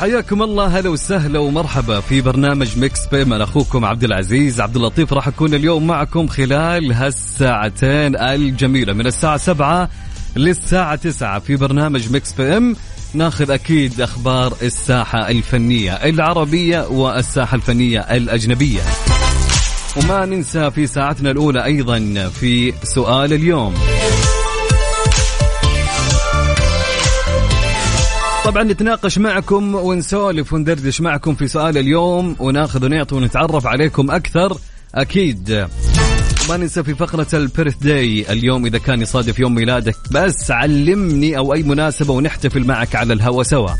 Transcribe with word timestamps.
حياكم 0.00 0.42
الله 0.42 0.78
هلا 0.78 0.88
وسهلا 0.88 1.38
ومرحبا 1.38 2.00
في 2.00 2.20
برنامج 2.20 2.78
Mix 2.78 3.06
PM 3.06 3.40
أخوكم 3.40 3.84
عبد 3.84 4.04
العزيز 4.04 4.60
عبد 4.60 4.76
اللطيف 4.76 5.12
راح 5.12 5.28
أكون 5.28 5.54
اليوم 5.54 5.86
معكم 5.86 6.26
خلال 6.26 6.92
هالساعتين 6.92 8.16
الجميلة 8.16 8.92
من 8.92 9.06
الساعة 9.06 9.36
7 9.36 9.88
للساعة 10.36 10.94
9 10.94 11.38
في 11.38 11.56
برنامج 11.56 12.12
Mix 12.12 12.32
PM 12.32 12.76
ناخذ 13.14 13.50
أكيد 13.50 14.00
أخبار 14.00 14.52
الساحة 14.62 15.30
الفنية 15.30 15.92
العربية 15.92 16.86
والساحة 16.88 17.54
الفنية 17.54 18.00
الأجنبية. 18.00 18.80
وما 19.96 20.26
ننسى 20.26 20.70
في 20.70 20.86
ساعتنا 20.86 21.30
الأولى 21.30 21.64
أيضا 21.64 22.30
في 22.40 22.72
سؤال 22.82 23.32
اليوم. 23.32 23.74
طبعا 28.48 28.62
نتناقش 28.62 29.18
معكم 29.18 29.74
ونسولف 29.74 30.52
وندردش 30.52 31.00
معكم 31.00 31.34
في 31.34 31.48
سؤال 31.48 31.78
اليوم 31.78 32.36
وناخذ 32.38 32.84
ونعطي 32.84 33.14
ونتعرف 33.14 33.66
عليكم 33.66 34.10
أكثر. 34.10 34.56
أكيد. 34.94 35.66
ما 36.48 36.56
ننسى 36.56 36.82
في 36.82 36.94
فقرة 36.94 37.26
البيرث 37.34 37.76
داي 37.76 38.32
اليوم 38.32 38.66
إذا 38.66 38.78
كان 38.78 39.00
يصادف 39.00 39.38
يوم 39.38 39.54
ميلادك 39.54 39.96
بس 40.10 40.50
علمني 40.50 41.38
أو 41.38 41.54
أي 41.54 41.62
مناسبة 41.62 42.12
ونحتفل 42.14 42.64
معك 42.64 42.94
على 42.96 43.12
الهوا 43.12 43.42
سوا. 43.42 43.70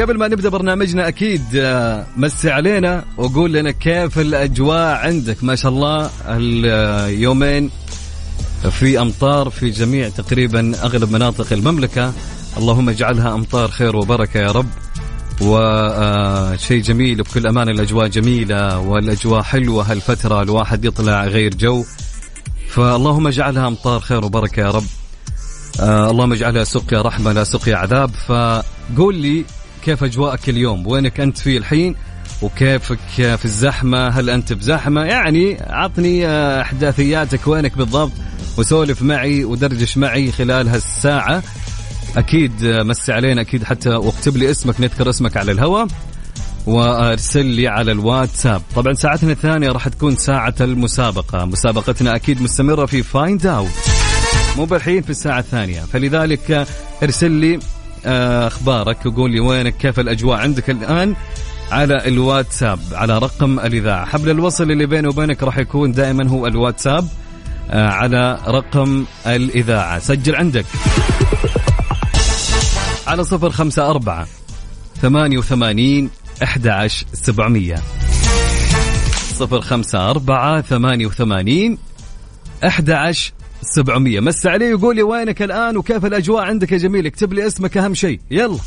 قبل 0.00 0.18
ما 0.18 0.28
نبدأ 0.28 0.48
برنامجنا 0.48 1.08
أكيد 1.08 1.42
مسي 2.16 2.50
علينا 2.50 3.04
وقول 3.16 3.52
لنا 3.52 3.70
كيف 3.70 4.18
الأجواء 4.18 4.96
عندك؟ 4.96 5.44
ما 5.44 5.54
شاء 5.54 5.72
الله 5.72 6.10
اليومين 6.28 7.70
في 8.70 9.00
أمطار 9.00 9.50
في 9.50 9.70
جميع 9.70 10.08
تقريبا 10.08 10.72
أغلب 10.82 11.12
مناطق 11.12 11.52
المملكة. 11.52 12.12
اللهم 12.56 12.88
اجعلها 12.88 13.34
أمطار 13.34 13.70
خير 13.70 13.96
وبركة 13.96 14.40
يا 14.40 14.52
رب. 14.52 14.66
وشيء 15.40 16.82
جميل 16.82 17.22
بكل 17.22 17.46
امانه 17.46 17.70
الأجواء 17.70 18.08
جميلة 18.08 18.78
والأجواء 18.78 19.42
حلوة 19.42 19.90
هالفترة 19.92 20.42
الواحد 20.42 20.84
يطلع 20.84 21.24
غير 21.24 21.54
جو. 21.54 21.84
فاللهم 22.68 23.26
اجعلها 23.26 23.68
أمطار 23.68 24.00
خير 24.00 24.24
وبركة 24.24 24.60
يا 24.60 24.70
رب. 24.70 24.84
آه 25.80 26.10
اللهم 26.10 26.32
اجعلها 26.32 26.64
سقيا 26.64 27.02
رحمة 27.02 27.32
لا 27.32 27.44
سقيا 27.44 27.76
عذاب. 27.76 28.10
فقول 28.26 29.14
لي 29.14 29.44
كيف 29.84 30.04
أجواءك 30.04 30.48
اليوم؟ 30.48 30.86
وينك 30.86 31.20
أنت 31.20 31.38
فيه 31.38 31.58
الحين؟ 31.58 31.96
وكيفك 32.42 32.98
في 33.16 33.44
الزحمة؟ 33.44 34.08
هل 34.08 34.30
أنت 34.30 34.52
بزحمة؟ 34.52 35.04
يعني 35.04 35.58
عطني 35.60 36.26
آه، 36.26 36.62
إحداثياتك. 36.62 37.46
وينك 37.46 37.78
بالضبط؟ 37.78 38.12
وسولف 38.58 39.02
معي 39.02 39.44
ودردش 39.44 39.98
معي 39.98 40.32
خلال 40.32 40.68
هالساعة. 40.68 41.42
أكيد 42.16 42.64
آه، 42.64 42.82
مسي 42.82 43.12
علينا 43.12 43.40
أكيد 43.40 43.64
حتى 43.64 43.88
واكتب 43.88 44.36
لي 44.36 44.50
اسمك 44.50 44.80
نذكر 44.80 45.10
اسمك 45.10 45.36
على 45.36 45.52
الهواء 45.52 45.86
وأرسل 46.66 47.46
لي 47.46 47.68
على 47.68 47.92
الواتساب. 47.92 48.62
طبعا 48.76 48.94
ساعتنا 48.94 49.32
الثانية 49.32 49.72
راح 49.72 49.88
تكون 49.88 50.16
ساعة 50.16 50.54
المسابقة. 50.60 51.44
مسابقتنا 51.44 52.16
أكيد 52.16 52.42
مستمرة 52.42 52.86
في 52.86 53.02
Find 53.02 53.46
Out 53.46 53.68
مو 54.56 54.64
بالحين 54.64 55.02
في 55.02 55.10
الساعة 55.10 55.38
الثانية. 55.38 55.80
فلذلك 55.80 56.66
ارسل 57.02 57.30
لي 57.30 57.58
آه، 58.06 58.46
أخبارك 58.46 59.06
وقول 59.06 59.30
لي 59.30 59.40
وينك 59.40 59.76
كيف 59.76 60.00
الأجواء 60.00 60.38
عندك 60.38 60.70
الآن 60.70 61.14
على 61.70 62.08
الواتساب. 62.08 62.78
على 62.92 63.18
رقم 63.18 63.60
الإذاعة. 63.60 64.06
حبل 64.06 64.30
الوصل 64.30 64.70
اللي 64.70 64.86
بيني 64.86 65.08
وبينك 65.08 65.42
راح 65.42 65.58
يكون 65.58 65.92
دائما 65.92 66.28
هو 66.28 66.46
الواتساب. 66.46 67.04
آه، 67.04 67.23
على 67.70 68.38
رقم 68.46 69.04
الإذاعة. 69.26 69.98
سجل 69.98 70.34
عندك. 70.36 70.64
على 73.06 73.24
صفر 73.24 73.50
خمسة 73.50 73.90
أربعة 73.90 74.26
ثمانية 75.02 75.38
وثمانين 75.38 76.10
أحد 76.42 76.66
عشر 76.66 77.06
سبعمية. 77.12 77.76
صفر 79.34 79.60
خمسة 79.60 80.10
أربعة 80.10 80.60
ثمانية 80.60 81.06
وثمانين 81.06 81.78
أحد 82.66 82.90
عشر 82.90 83.32
سبعمية. 83.62 84.20
مس 84.20 84.46
علي 84.46 84.64
يقول 84.64 84.96
لي 84.96 85.02
وينك 85.02 85.42
الآن 85.42 85.76
وكيف 85.76 86.04
الأجواء 86.04 86.44
عندك 86.44 86.72
يا 86.72 86.78
جميل؟ 86.78 87.06
اكتب 87.06 87.32
لي 87.32 87.46
اسمك 87.46 87.76
أهم 87.76 87.94
شيء. 87.94 88.20
يلا. 88.30 88.58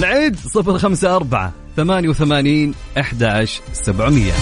نعيد 0.00 0.36
صفر 0.54 0.78
خمسة 0.78 1.16
أربعة 1.16 1.52
ثمانية 1.76 2.08
وثمانين 2.08 2.74
أحد 2.98 3.22
عشر 3.22 3.60
سبعمية. 3.72 4.32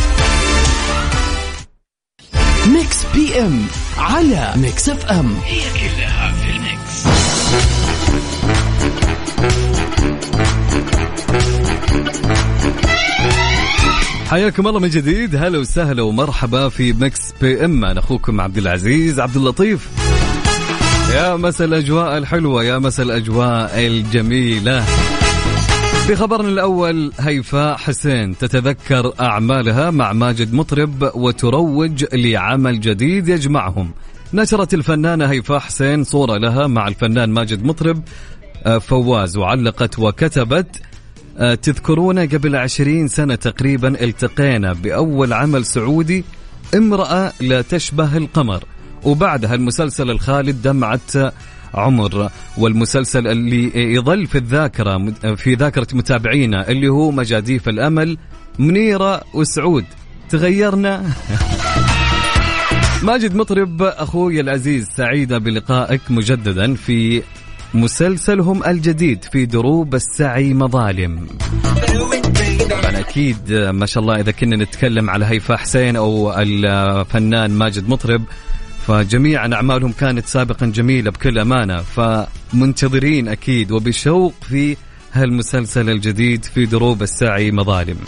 Mix 2.74 3.06
PM 3.14 3.66
على 3.98 4.52
Mix 4.56 4.88
FM. 4.88 5.36
هي 5.44 5.60
كلها 5.60 6.32
في 6.32 6.50
ال 6.50 6.61
mix. 6.61 7.04
حياكم 14.30 14.68
الله 14.68 14.80
من 14.80 14.88
جديد. 14.88 15.36
هلا 15.36 15.58
وسهلا 15.58 16.02
ومرحبا 16.02 16.68
في 16.68 16.92
Mix 16.92 17.20
PM. 17.40 17.84
أنا 17.84 18.00
أخوكم 18.00 18.40
عبد 18.40 18.58
العزيز 18.58 19.20
عبد 19.20 19.36
اللطيف. 19.36 19.88
يا 21.12 21.36
مسا 21.36 21.64
الأجواء 21.64 22.18
الحلوة 22.18 22.64
يا 22.64 22.78
مسا 22.78 23.02
الأجواء 23.02 23.86
الجميلة. 23.86 24.84
في 26.08 26.16
خبرنا 26.16 26.48
الأول 26.48 27.12
هيفاء 27.20 27.76
حسين 27.76 28.38
تتذكر 28.38 29.12
أعمالها 29.20 29.90
مع 29.90 30.12
ماجد 30.12 30.54
مطرب 30.54 31.10
وتروج 31.14 32.04
لعمل 32.12 32.80
جديد 32.80 33.28
يجمعهم. 33.28 33.90
نشرت 34.34 34.74
الفنانة 34.74 35.26
هيفاء 35.26 35.58
حسين 35.58 36.04
صورة 36.04 36.36
لها 36.36 36.66
مع 36.66 36.88
الفنان 36.88 37.30
ماجد 37.30 37.64
مطرب 37.64 38.02
آه، 38.66 38.78
فواز 38.78 39.36
وعلقت 39.36 39.98
وكتبت 39.98 40.80
آه، 41.38 41.54
تذكرون 41.54 42.18
قبل 42.18 42.56
عشرين 42.56 43.08
سنة 43.08 43.34
تقريبا 43.34 44.04
التقينا 44.04 44.72
بأول 44.72 45.32
عمل 45.32 45.64
سعودي 45.64 46.24
امرأة 46.74 47.32
لا 47.40 47.62
تشبه 47.62 48.16
القمر. 48.16 48.64
وبعدها 49.04 49.54
المسلسل 49.54 50.10
الخالد 50.10 50.62
دمعة 50.62 51.32
عمر 51.74 52.30
والمسلسل 52.58 53.26
اللي 53.26 53.94
يظل 53.94 54.26
في 54.26 54.38
الذاكرة 54.38 55.12
في 55.36 55.54
ذاكرة 55.54 55.86
متابعينا 55.92 56.68
اللي 56.68 56.88
هو 56.88 57.10
مجاديف 57.10 57.68
الأمل 57.68 58.18
منيرة 58.58 59.22
وسعود. 59.34 59.84
تغيرنا. 60.30 61.04
ماجد 63.02 63.34
مطرب 63.34 63.82
أخوي 63.82 64.40
العزيز 64.40 64.88
سعيدة 64.96 65.38
بلقائك 65.38 66.00
مجددا 66.10 66.74
في 66.74 67.22
مسلسلهم 67.74 68.64
الجديد 68.64 69.24
في 69.24 69.46
دروب 69.46 69.94
السعي 69.94 70.54
مظالم. 70.54 71.26
طبعا 72.70 73.00
أكيد 73.00 73.52
ما 73.52 73.86
شاء 73.86 74.02
الله 74.02 74.20
إذا 74.20 74.30
كنا 74.30 74.56
نتكلم 74.56 75.10
على 75.10 75.24
هيفاء 75.26 75.56
حسين 75.56 75.96
أو 75.96 76.32
الفنان 76.38 77.50
ماجد 77.50 77.88
مطرب 77.88 78.22
فجميعا 78.88 79.54
أعمالهم 79.54 79.92
كانت 79.92 80.26
سابقا 80.26 80.66
جميلة 80.66 81.10
بكل 81.10 81.38
أمانة 81.38 81.82
فمنتظرين 81.82 83.28
أكيد 83.28 83.72
وبشوق 83.72 84.34
في 84.48 84.76
هالمسلسل 85.12 85.90
الجديد 85.90 86.44
في 86.44 86.66
دروب 86.66 87.02
السعي 87.02 87.50
مظالم. 87.50 87.98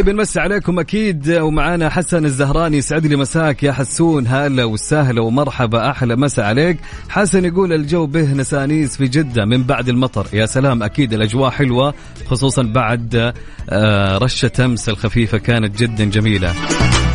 طيب 0.00 0.10
نمسي 0.10 0.40
عليكم 0.40 0.78
أكيد. 0.78 1.30
ومعانا 1.30 1.88
حسن 1.88 2.24
الزهراني 2.24 2.76
يسعد 2.76 3.06
لي 3.06 3.16
مساك 3.16 3.62
يا 3.62 3.72
حسون. 3.72 4.26
هلا 4.26 4.64
وسهلا 4.64 5.22
ومرحبا. 5.22 5.90
أحلى 5.90 6.16
مسا 6.16 6.40
عليك. 6.40 6.78
حسن 7.08 7.44
يقول 7.44 7.72
الجو 7.72 8.06
به 8.06 8.32
نسانيس 8.32 8.96
في 8.96 9.08
جدة 9.08 9.44
من 9.44 9.62
بعد 9.62 9.88
المطر. 9.88 10.26
يا 10.32 10.46
سلام 10.46 10.82
أكيد 10.82 11.12
الأجواء 11.12 11.50
حلوة 11.50 11.94
خصوصا 12.26 12.62
بعد 12.62 13.32
آه، 13.70 14.18
رشة 14.18 14.50
أمس 14.60 14.88
الخفيفة 14.88 15.38
كانت 15.38 15.78
جدا 15.78 16.04
جميلة. 16.04 16.54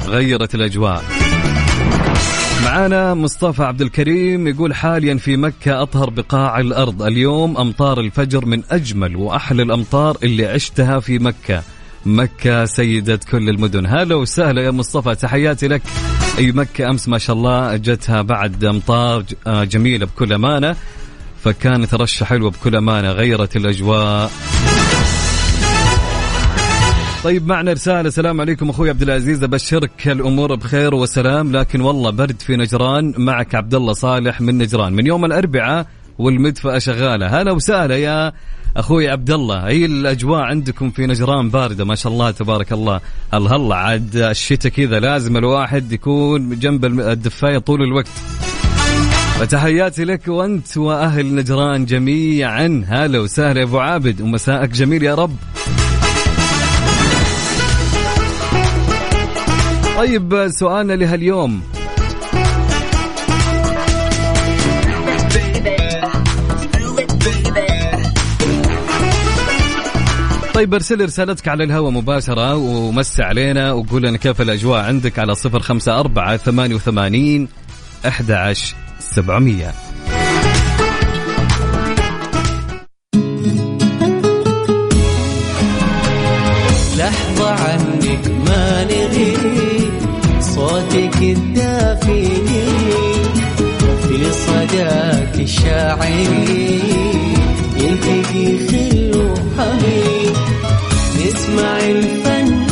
غيرت 0.07 0.55
الأجواء. 0.55 1.03
معانا 2.63 3.13
مصطفى 3.13 3.63
عبد 3.63 3.81
الكريم 3.81 4.47
يقول 4.47 4.73
حاليا 4.73 5.15
في 5.15 5.37
مكة 5.37 5.81
أطهر 5.81 6.09
بقاع 6.09 6.59
الأرض. 6.59 7.03
اليوم 7.03 7.57
أمطار 7.57 7.99
الفجر 7.99 8.45
من 8.45 8.63
أجمل 8.71 9.15
وأحلى 9.15 9.63
الأمطار 9.63 10.17
اللي 10.23 10.45
عشتها 10.45 10.99
في 10.99 11.19
مكة. 11.19 11.63
مكة 12.05 12.65
سيدة 12.65 13.19
كل 13.31 13.49
المدن. 13.49 13.85
هلا 13.85 14.15
وسهلا 14.15 14.61
يا 14.61 14.71
مصطفى 14.71 15.15
تحياتي 15.15 15.67
لك. 15.67 15.81
أي 16.37 16.51
مكة 16.51 16.89
أمس 16.89 17.07
ما 17.09 17.17
شاء 17.17 17.35
الله 17.35 17.75
جتها 17.75 18.21
بعد 18.21 18.63
أمطار 18.63 19.21
ج- 19.21 19.33
آه، 19.47 19.63
جميلة 19.63 20.05
بكل 20.05 20.33
أمانة 20.33 20.75
فكانت 21.43 21.93
رشة 21.93 22.23
حلوة 22.23 22.51
بكل 22.51 22.75
أمانة 22.75 23.11
غيرت 23.11 23.55
الأجواء. 23.55 24.31
طيب 27.23 27.47
معنا 27.47 27.71
رسالة. 27.73 28.01
السلام 28.01 28.41
عليكم 28.41 28.69
أخوي 28.69 28.89
عبد 28.89 29.01
العزيز 29.01 29.43
أبشرك 29.43 30.07
الأمور 30.07 30.55
بخير 30.55 30.95
وسلام 30.95 31.51
لكن 31.51 31.81
والله 31.81 32.09
برد 32.09 32.39
في 32.41 32.55
نجران 32.55 33.13
معك 33.17 33.55
عبد 33.55 33.75
الله 33.75 33.93
صالح 33.93 34.41
من 34.41 34.57
نجران. 34.57 34.93
من 34.93 35.07
يوم 35.07 35.25
الأربعاء 35.25 35.87
والمدفأة 36.17 36.77
شغالة. 36.77 37.41
هلا 37.41 37.51
وسهلا 37.51 37.97
يا 37.97 38.33
أخوي 38.77 39.09
عبد 39.09 39.31
الله 39.31 39.67
هي 39.67 39.85
الأجواء 39.85 40.41
عندكم 40.41 40.91
في 40.91 41.07
نجران 41.07 41.49
باردة؟ 41.49 41.85
ما 41.85 41.95
شاء 41.95 42.13
الله 42.13 42.31
تبارك 42.31 42.73
الله. 42.73 43.01
الله 43.33 43.55
الله 43.55 43.75
عاد 43.75 44.15
الشتاء 44.15 44.71
كذا 44.71 44.99
لازم 44.99 45.37
الواحد 45.37 45.91
يكون 45.91 46.59
جنب 46.59 46.85
الدفاية 46.85 47.57
طول 47.57 47.81
الوقت؟ 47.81 48.07
فتحياتي 49.39 50.03
لك 50.03 50.27
وأنت 50.27 50.77
وأهل 50.77 51.35
نجران 51.35 51.85
جميعا. 51.85 52.85
هلا 52.87 53.19
وسهلا 53.19 53.59
يا 53.59 53.65
أبو 53.65 53.79
عابد 53.79 54.21
ومساءك 54.21 54.69
جميل 54.69 55.03
يا 55.03 55.15
رب. 55.15 55.35
طيب 59.97 60.47
سؤالنا 60.49 60.93
لهاليوم. 60.93 61.61
طيب 70.55 70.73
ارسل 70.73 71.05
رسالتك 71.05 71.47
على 71.47 71.63
الهواء 71.63 71.91
مباشرة 71.91 72.55
ومسي 72.55 73.23
علينا 73.23 73.71
وقول 73.71 74.03
لنا 74.03 74.17
كيف 74.17 74.41
الأجواء 74.41 74.79
عندك 74.83 75.19
على 75.19 75.35
صفر 75.35 75.59
خمسة 75.59 75.99
أربعة 75.99 76.37
ثمانية 76.37 76.75
وثمانين 76.75 77.47
أحد 78.07 78.31
عشر 78.31 78.75
سبعمية. 78.99 79.73
لحظة 86.97 87.49
عنك 87.49 88.27
ما 88.47 88.83
نغيب 88.83 89.93
صوتك 90.39 91.21
الدافئ 91.21 92.29
في 94.07 94.31
صداك 94.31 95.39
الشاعري 95.39 96.81
يلتقي 97.77 98.74
نسمع 101.55 101.79
الفن 101.79 102.65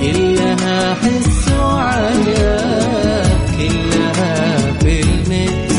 كلها 0.00 0.94
حس 0.94 1.48
كلها 3.58 4.72
في 4.80 5.00
الميكس 5.00 5.74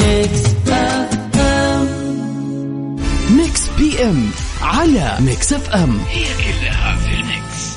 ميكس 0.00 0.44
أم. 0.70 1.86
ميكس 3.36 3.68
بي 3.78 4.02
إم 4.04 4.30
على 4.62 5.16
ميكس 5.20 5.52
أف 5.52 5.70
إم. 5.70 5.98
هي 6.08 6.24
كلها 6.24 6.96
في 6.96 7.14
الميكس. 7.14 7.76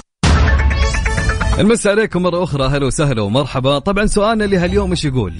نمس 1.59 1.88
عليكم 1.88 2.21
مرة 2.21 2.44
أخرى. 2.44 2.67
هلا 2.67 2.85
وسهلا 2.85 3.21
ومرحبا. 3.21 3.79
طبعا 3.79 4.06
سؤالنا 4.06 4.44
لهاليوم 4.44 4.89
إيش 4.89 5.06
يقول؟ 5.06 5.33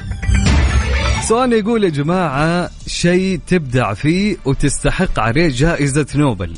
سؤالنا 1.28 1.56
يقول 1.56 1.84
يا 1.84 1.90
جماعة 1.90 2.70
شيء 2.88 3.40
تبدع 3.48 3.94
فيه 3.94 4.38
وتستحق 4.46 5.20
عليه 5.20 5.48
جائزة 5.48 6.06
نوبل. 6.16 6.54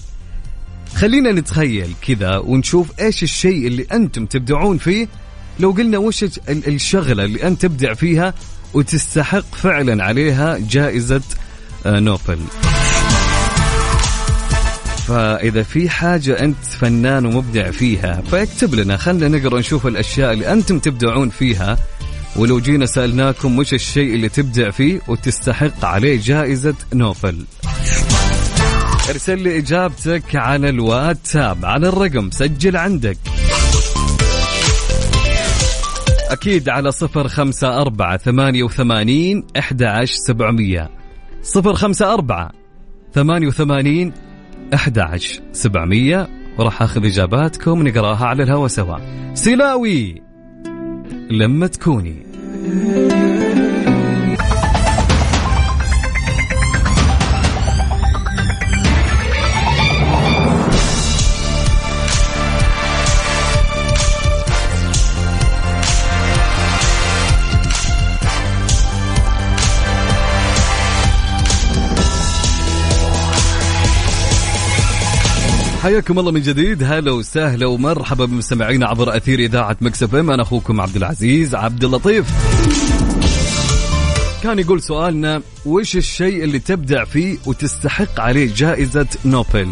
خلينا 1.03 1.31
نتخيل 1.31 1.93
كذا 2.07 2.37
ونشوف 2.37 2.87
إيش 2.99 3.23
الشيء 3.23 3.67
اللي 3.67 3.87
أنتم 3.91 4.25
تبدعون 4.25 4.77
فيه. 4.77 5.07
لو 5.59 5.71
قلنا 5.71 5.97
وش 5.97 6.23
ال- 6.23 6.67
الشغلة 6.67 7.25
اللي 7.25 7.47
أنت 7.47 7.61
تبدع 7.61 7.93
فيها 7.93 8.33
وتستحق 8.73 9.55
فعلا 9.55 10.03
عليها 10.03 10.57
جائزة 10.69 11.21
آه، 11.85 11.99
نوبل. 11.99 12.39
فإذا 15.07 15.63
في 15.63 15.89
حاجة 15.89 16.39
أنت 16.39 16.65
فنان 16.79 17.25
ومبدع 17.25 17.71
فيها 17.71 18.21
فاكتب 18.31 18.75
لنا. 18.75 18.97
خلنا 18.97 19.27
نقرأ 19.27 19.59
نشوف 19.59 19.87
الأشياء 19.87 20.33
اللي 20.33 20.51
أنتم 20.53 20.79
تبدعون 20.79 21.29
فيها. 21.29 21.77
ولو 22.35 22.59
جينا 22.59 22.85
سألناكم 22.85 23.59
وش 23.59 23.73
الشيء 23.73 24.15
اللي 24.15 24.29
تبدع 24.29 24.69
فيه 24.69 25.01
وتستحق 25.07 25.85
عليه 25.85 26.19
جائزة 26.23 26.75
نوبل. 26.93 27.45
ارسل 29.09 29.43
لي 29.43 29.57
إجابتك 29.57 30.35
على 30.35 30.69
الواتساب 30.69 31.65
على 31.65 31.87
الرقم 31.87 32.31
سجل 32.31 32.77
عندك. 32.77 33.17
أكيد 36.29 36.69
على 36.69 36.91
صفر 36.91 37.27
خمسة 37.27 37.81
أربعة 37.81 38.17
ثمانية 38.17 38.63
وثمانين 38.63 39.43
أحد 39.59 39.83
عشر 39.83 40.15
سبعمية. 40.27 40.89
صفر 41.41 41.73
خمسة 41.73 42.13
أربعة 42.13 42.51
ثمانية 43.13 43.47
وثمانين 43.47 44.13
11 44.73 45.41
700 45.51 46.27
وراح 46.57 46.81
أخذ 46.81 47.05
إجاباتكم 47.05 47.87
نقراها 47.87 48.25
على 48.25 48.43
الهوا 48.43 48.67
سوا. 48.67 48.97
سلاوي 49.33 50.21
لما 51.31 51.67
تكوني. 51.67 52.25
حياكم 75.83 76.19
الله 76.19 76.31
من 76.31 76.41
جديد. 76.41 76.83
هلا 76.83 77.11
وسهلا 77.11 77.67
ومرحبا 77.67 78.25
بمستمعينا 78.25 78.87
عبر 78.87 79.17
أثير 79.17 79.39
إذاعة 79.39 79.77
مكسف 79.81 80.15
إم. 80.15 80.31
أنا 80.31 80.41
أخوكم 80.41 80.81
عبد 80.81 80.95
العزيز 80.95 81.55
عبد 81.55 81.83
اللطيف. 81.83 82.25
كان 84.43 84.59
يقول 84.59 84.81
سؤالنا 84.81 85.41
وش 85.65 85.95
الشيء 85.95 86.43
اللي 86.43 86.59
تبدع 86.59 87.05
فيه 87.05 87.37
وتستحق 87.45 88.19
عليه 88.19 88.53
جائزة 88.55 89.07
نوبل؟ 89.25 89.69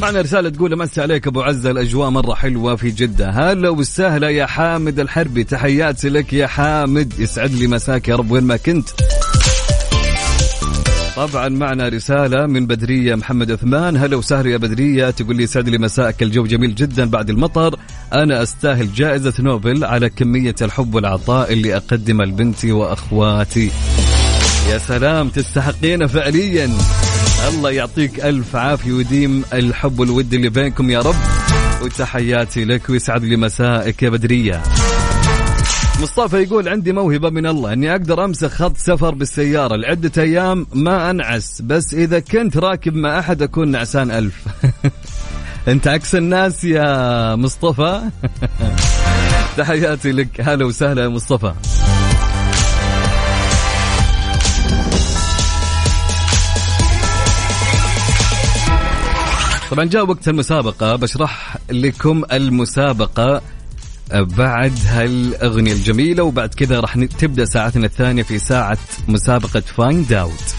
معنا 0.00 0.20
رسالة 0.20 0.48
تقول 0.48 0.78
مسي 0.78 1.00
عليك 1.00 1.26
أبو 1.26 1.42
عزة 1.42 1.70
الأجواء 1.70 2.10
مرة 2.10 2.34
حلوة 2.34 2.76
في 2.76 2.90
جدة. 2.90 3.30
هلا 3.30 3.68
وسهلا 3.68 4.28
يا 4.28 4.46
حامد 4.46 5.00
الحربي 5.00 5.44
تحياتي 5.44 6.08
لك 6.08 6.32
يا 6.32 6.46
حامد. 6.46 7.12
يسعد 7.18 7.52
لي 7.52 7.66
مساك 7.66 8.08
يا 8.08 8.16
رب 8.16 8.30
وين 8.30 8.44
ما 8.44 8.56
كنت. 8.56 8.88
طبعا 11.26 11.48
معنا 11.48 11.88
رسالة 11.88 12.46
من 12.46 12.66
بدرية 12.66 13.14
محمد 13.14 13.50
عثمان. 13.50 13.96
هلا 13.96 14.16
وسهلا 14.16 14.50
يا 14.50 14.56
بدرية. 14.56 15.10
تقول 15.10 15.36
لي 15.36 15.42
يسعد 15.42 15.68
لي 15.68 15.78
مساءك. 15.78 16.22
الجو 16.22 16.46
جميل 16.46 16.74
جدا 16.74 17.04
بعد 17.10 17.30
المطر. 17.30 17.78
أنا 18.12 18.42
أستاهل 18.42 18.92
جائزة 18.94 19.32
نوبل 19.40 19.84
على 19.84 20.10
كمية 20.10 20.54
الحب 20.62 20.94
والعطاء 20.94 21.52
اللي 21.52 21.76
أقدمه 21.76 22.24
لبنتي 22.24 22.72
وأخواتي. 22.72 23.70
يا 24.70 24.78
سلام 24.78 25.28
تستحقين 25.28 26.06
فعليا. 26.06 26.70
الله 27.48 27.70
يعطيك 27.70 28.24
ألف 28.24 28.56
عافية 28.56 28.92
ويديم 28.92 29.44
الحب 29.52 30.00
والود 30.00 30.34
اللي 30.34 30.48
بينكم 30.48 30.90
يا 30.90 31.00
رب. 31.00 31.16
وتحياتي 31.82 32.64
لك 32.64 32.90
ويسعد 32.90 33.24
لي 33.24 33.36
مسائك 33.36 34.02
يا 34.02 34.10
بدرية. 34.10 34.62
مصطفى 36.02 36.36
يقول 36.42 36.68
عندي 36.68 36.92
موهبة 36.92 37.30
من 37.30 37.46
الله 37.46 37.72
إني 37.72 37.90
أقدر 37.90 38.24
أمسك 38.24 38.50
خط 38.50 38.76
سفر 38.76 39.14
بالسيارة 39.14 39.76
لعدة 39.76 40.22
أيام 40.22 40.66
ما 40.72 41.10
أنعس 41.10 41.62
بس 41.62 41.94
إذا 41.94 42.20
كنت 42.20 42.56
راكب 42.56 42.94
مع 42.94 43.18
أحد 43.18 43.42
أكون 43.42 43.68
نعسان 43.68 44.10
ألف. 44.10 44.44
أنت 45.68 45.88
عكس 45.88 46.14
الناس 46.14 46.64
يا 46.64 47.34
مصطفى. 47.34 48.02
تحياتي 49.56 50.12
لك 50.12 50.40
هلا 50.40 50.64
وسهلا 50.64 51.02
يا 51.02 51.08
مصطفى. 51.08 51.52
طبعا 59.70 59.84
جاء 59.84 60.06
وقت 60.08 60.28
المسابقة 60.28 60.96
بشرح 60.96 61.56
لكم 61.70 62.24
المسابقة. 62.32 63.42
بعد 64.14 64.72
هالأغنية 64.86 65.72
الجميلة 65.72 66.22
وبعد 66.22 66.54
كذا 66.54 66.80
راح 66.80 67.04
تبدأ 67.04 67.44
ساعتنا 67.44 67.86
الثانية 67.86 68.22
في 68.22 68.38
ساعة 68.38 68.78
مسابقة 69.08 69.60
Find 69.60 70.12
Out 70.12 70.54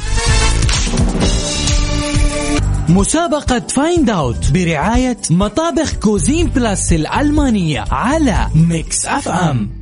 مسابقة 2.89 3.60
Find 3.59 4.09
Out 4.09 4.51
برعاية 4.51 5.18
مطابخ 5.29 5.94
Cuisine 5.93 6.48
Plus 6.48 6.93
الألمانية 6.94 7.86
على 7.91 8.48
Mix 8.55 9.05
FM 9.05 9.78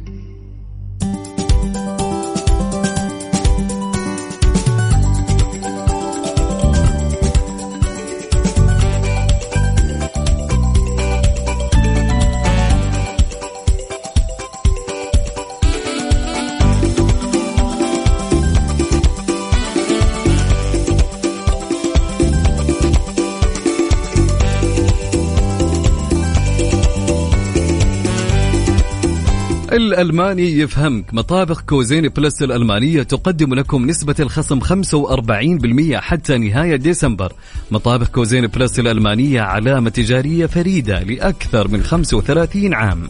الألماني 29.88 30.60
يفهمك. 30.60 31.14
مطابخ 31.14 31.62
Cuisine 31.62 32.08
Plus 32.08 32.44
الألمانية 32.44 33.04
تقدم 33.04 33.54
لكم 33.54 33.86
نسبة 33.86 34.16
الخصم 34.20 34.60
45% 34.60 35.98
حتى 35.98 36.38
نهاية 36.38 36.76
ديسمبر. 36.76 37.34
مطابخ 37.72 38.08
Cuisine 38.08 38.48
Plus 38.48 38.80
الألمانية 38.80 39.42
علامة 39.42 39.90
تجارية 39.90 40.46
فريدة 40.46 41.00
لأكثر 41.00 41.68
من 41.68 41.84
35 41.84 42.74
عام. 42.74 43.08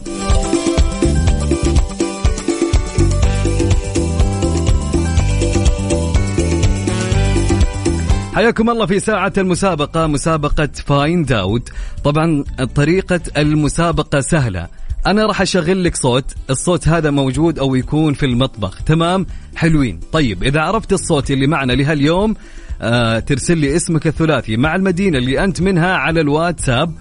حياكم 8.38 8.70
الله 8.70 8.86
في 8.86 9.00
ساعة 9.00 9.34
المسابقة 9.38 10.08
مسابقة 10.08 10.70
Find 10.86 11.32
Out 11.32 11.70
طبعا 12.04 12.44
طريقة 12.76 13.20
المسابقة 13.38 14.22
سهلة. 14.22 14.68
أنا 15.08 15.26
راح 15.26 15.42
أشغل 15.42 15.84
لك 15.84 15.96
صوت 15.96 16.36
الصوت 16.50 16.88
هذا 16.88 17.12
موجود 17.12 17.60
أو 17.60 17.76
يكون 17.76 18.14
في 18.14 18.26
المطبخ 18.26 18.84
تمام؟ 18.84 19.26
حلوين. 19.56 20.00
طيب 20.12 20.44
إذا 20.44 20.62
عرفت 20.62 20.94
الصوت 20.94 21.32
اللي 21.32 21.48
معنا 21.48 21.74
لهاليوم 21.74 22.36
آه 22.82 23.20
ترسل 23.20 23.58
لي 23.58 23.76
اسمك 23.76 24.08
الثلاثي 24.08 24.58
مع 24.58 24.76
المدينة 24.76 25.18
اللي 25.18 25.44
أنت 25.44 25.62
منها 25.62 25.94
على 25.94 26.22
الواتساب 26.22 26.94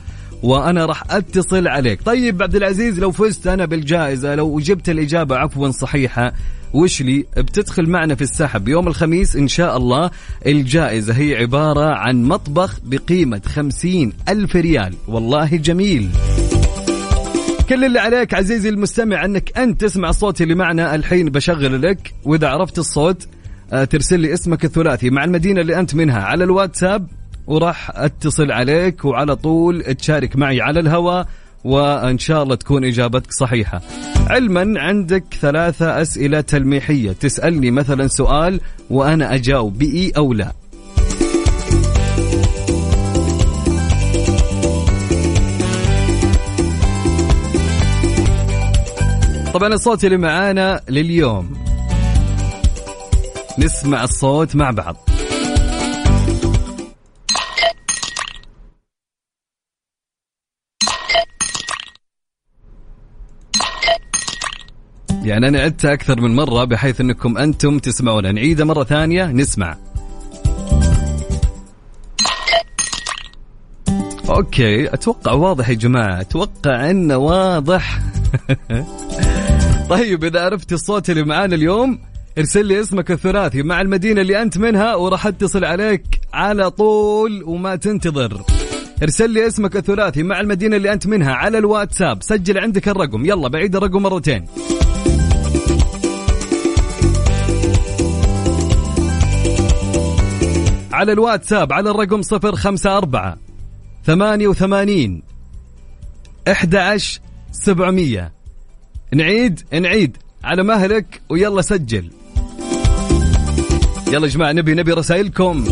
وأنا 0.43 0.87
راح 0.87 1.03
أتصل 1.11 1.69
عليك. 1.69 2.03
طيب 2.03 2.43
عبد 2.43 2.55
العزيز 2.57 2.99
لو 3.01 3.13
فزت 3.13 3.47
أنا 3.47 3.65
بالجائزة 3.65 4.35
لو 4.35 4.61
جبت 4.61 4.89
الإجابة 4.89 5.37
عفوا 5.37 5.71
صحيحة 5.71 6.33
وش 6.73 7.03
لي؟ 7.03 7.27
بتدخل 7.37 7.91
معنا 7.91 8.15
في 8.15 8.23
السحب 8.23 8.69
يوم 8.69 8.89
الخميس 8.89 9.37
إن 9.37 9.49
شاء 9.49 9.77
الله. 9.77 10.11
الجائزة 10.47 11.15
هي 11.15 11.37
عبارة 11.37 11.95
عن 11.95 12.23
مطبخ 12.25 12.81
بقيمة 12.85 13.43
خمسين 13.47 14.13
ألف 14.29 14.57
ريال. 14.57 14.95
والله 15.09 15.57
جميل. 15.57 16.11
كل 17.68 17.85
اللي 17.85 17.99
عليك 17.99 18.35
عزيزي 18.35 18.68
المستمع 18.68 19.25
انك 19.25 19.58
انت 19.58 19.80
تسمع 19.80 20.08
الصوت 20.08 20.40
اللي 20.40 20.54
معنا 20.54 20.94
الحين 20.94 21.30
بشغل 21.30 21.82
لك 21.82 22.14
وإذا 22.25 22.49
عرفت 22.49 22.78
الصوت 22.78 23.28
آه، 23.73 23.85
ترسل 23.85 24.20
لي 24.20 24.35
اسمك 24.35 24.64
الثلاثي 24.64 25.11
مع 25.11 25.25
المدينة 25.25 25.61
اللي 25.61 25.78
أنت 25.78 25.94
منها 25.94 26.20
على 26.20 26.44
الواتساب 26.44 27.08
وراح 27.46 27.90
اتصل 27.94 28.52
عليك 28.52 29.04
وعلى 29.04 29.37
طول 29.37 29.82
تشارك 29.82 30.37
معي 30.37 30.61
على 30.61 30.80
الهواء 30.80 31.26
وإن 31.64 32.18
شاء 32.18 32.42
الله 32.42 32.54
تكون 32.54 32.85
إجابتك 32.85 33.32
صحيحة. 33.32 33.80
علما 34.26 34.80
عندك 34.80 35.25
ثلاثة 35.40 36.02
أسئلة 36.02 36.40
تلميحية 36.40 37.12
تسألني 37.12 37.70
مثلا 37.70 38.06
سؤال 38.06 38.61
وأنا 38.90 39.35
أجاوب 39.35 39.78
بإي 39.78 40.12
أو 40.16 40.32
لا. 40.32 40.52
طبعا 49.57 49.75
الصوت 49.75 50.05
اللي 50.05 50.17
معانا 50.17 50.81
لليوم. 50.89 51.65
نسمع 53.59 54.05
الصوت 54.05 54.57
مع 54.57 54.71
بعض. 54.71 54.97
يعني 65.23 65.49
أنا 65.49 65.61
عدتها 65.61 65.93
أكثر 65.93 66.21
من 66.21 66.35
مرة 66.35 66.65
بحيث 66.65 67.01
أنكم 67.01 67.39
أنتم 67.39 67.79
تسمعون 67.79 68.35
نعيدها 68.35 68.65
مرة 68.65 68.85
ثانية. 68.85 69.25
نسمع. 69.25 69.77
أوكي 74.29 74.95
أتوقع 74.95 75.33
واضح 75.33 75.69
يا 75.69 75.75
جماعة. 75.75 76.21
أتوقع 76.21 76.91
أنه 76.91 77.17
واضح. 77.17 78.01
طيب 79.90 80.25
إذا 80.25 80.45
عرفت 80.45 80.73
الصوت 80.73 81.11
اللي 81.11 81.23
معانا 81.23 81.55
اليوم 81.55 81.99
ارسل 82.38 82.66
لي 82.66 82.81
اسمك 82.81 83.11
الثلاثي 83.11 83.62
مع 83.62 83.81
المدينة 83.81 84.21
اللي 84.21 84.43
أنت 84.43 84.59
منها 84.59 84.95
وراح 84.95 85.26
أتصل 85.26 85.64
عليك 85.64 86.21
على 86.35 86.71
طول 86.71 87.43
وما 87.43 87.76
تنتظر. 87.76 88.43
ارسل 89.02 89.31
لي 89.31 89.47
اسمك 89.47 89.76
الثلاثي 89.76 90.23
مع 90.23 90.40
المدينة 90.40 90.76
اللي 90.76 90.93
أنت 90.93 91.07
منها 91.07 91.35
على 91.35 91.59
الواتساب. 91.59 92.23
سجل 92.23 92.59
عندك 92.59 92.88
الرقم. 92.88 93.25
يلا 93.25 93.49
بعيد 93.49 93.76
الرقم 93.76 94.02
مرتين. 94.02 94.47
على 100.93 101.12
الواتساب 101.12 101.73
على 101.73 101.90
الرقم 101.90 102.23
صفر 102.23 102.57
خمسة 102.57 102.97
أربعة 102.97 103.37
ثمانية 107.65 107.69
وثمانين 107.69 108.17
أحد 108.17 108.29
عشر 108.29 108.33
سبعمية. 108.33 108.33
نعيد 109.15 109.61
نعيد. 109.73 110.17
على 110.45 110.63
مهلك 110.63 111.21
ويلا 111.29 111.63
سجل. 111.63 112.11
يلا 114.13 114.27
جماعة 114.27 114.53
نبي 114.53 114.75
نبي 114.75 114.93
رسائلكم. 114.93 115.65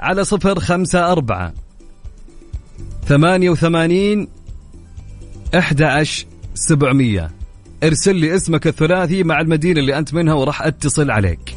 على 0.00 0.24
صفر 0.24 0.60
خمسة 0.60 1.12
أربعة. 1.12 1.54
ثمانية 3.06 3.50
وثمانين. 3.50 4.28
أحد 5.58 5.82
سبعمية. 6.54 7.30
ارسل 7.84 8.16
لي 8.16 8.36
اسمك 8.36 8.66
الثلاثي 8.66 9.22
مع 9.22 9.40
المدينة 9.40 9.80
اللي 9.80 9.98
أنت 9.98 10.14
منها 10.14 10.34
وراح 10.34 10.62
أتصل 10.62 11.10
عليك. 11.10 11.56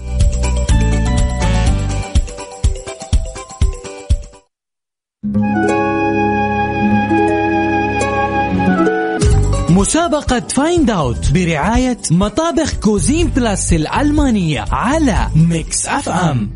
مسابقة 9.83 10.39
Find 10.39 10.89
Out 10.89 11.31
برعاية 11.31 11.97
مطابخ 12.11 12.73
Cuisine 12.73 13.27
Plus 13.27 13.73
الألمانية 13.73 14.65
على 14.71 15.27
Mix 15.35 15.87
FM 15.87 16.51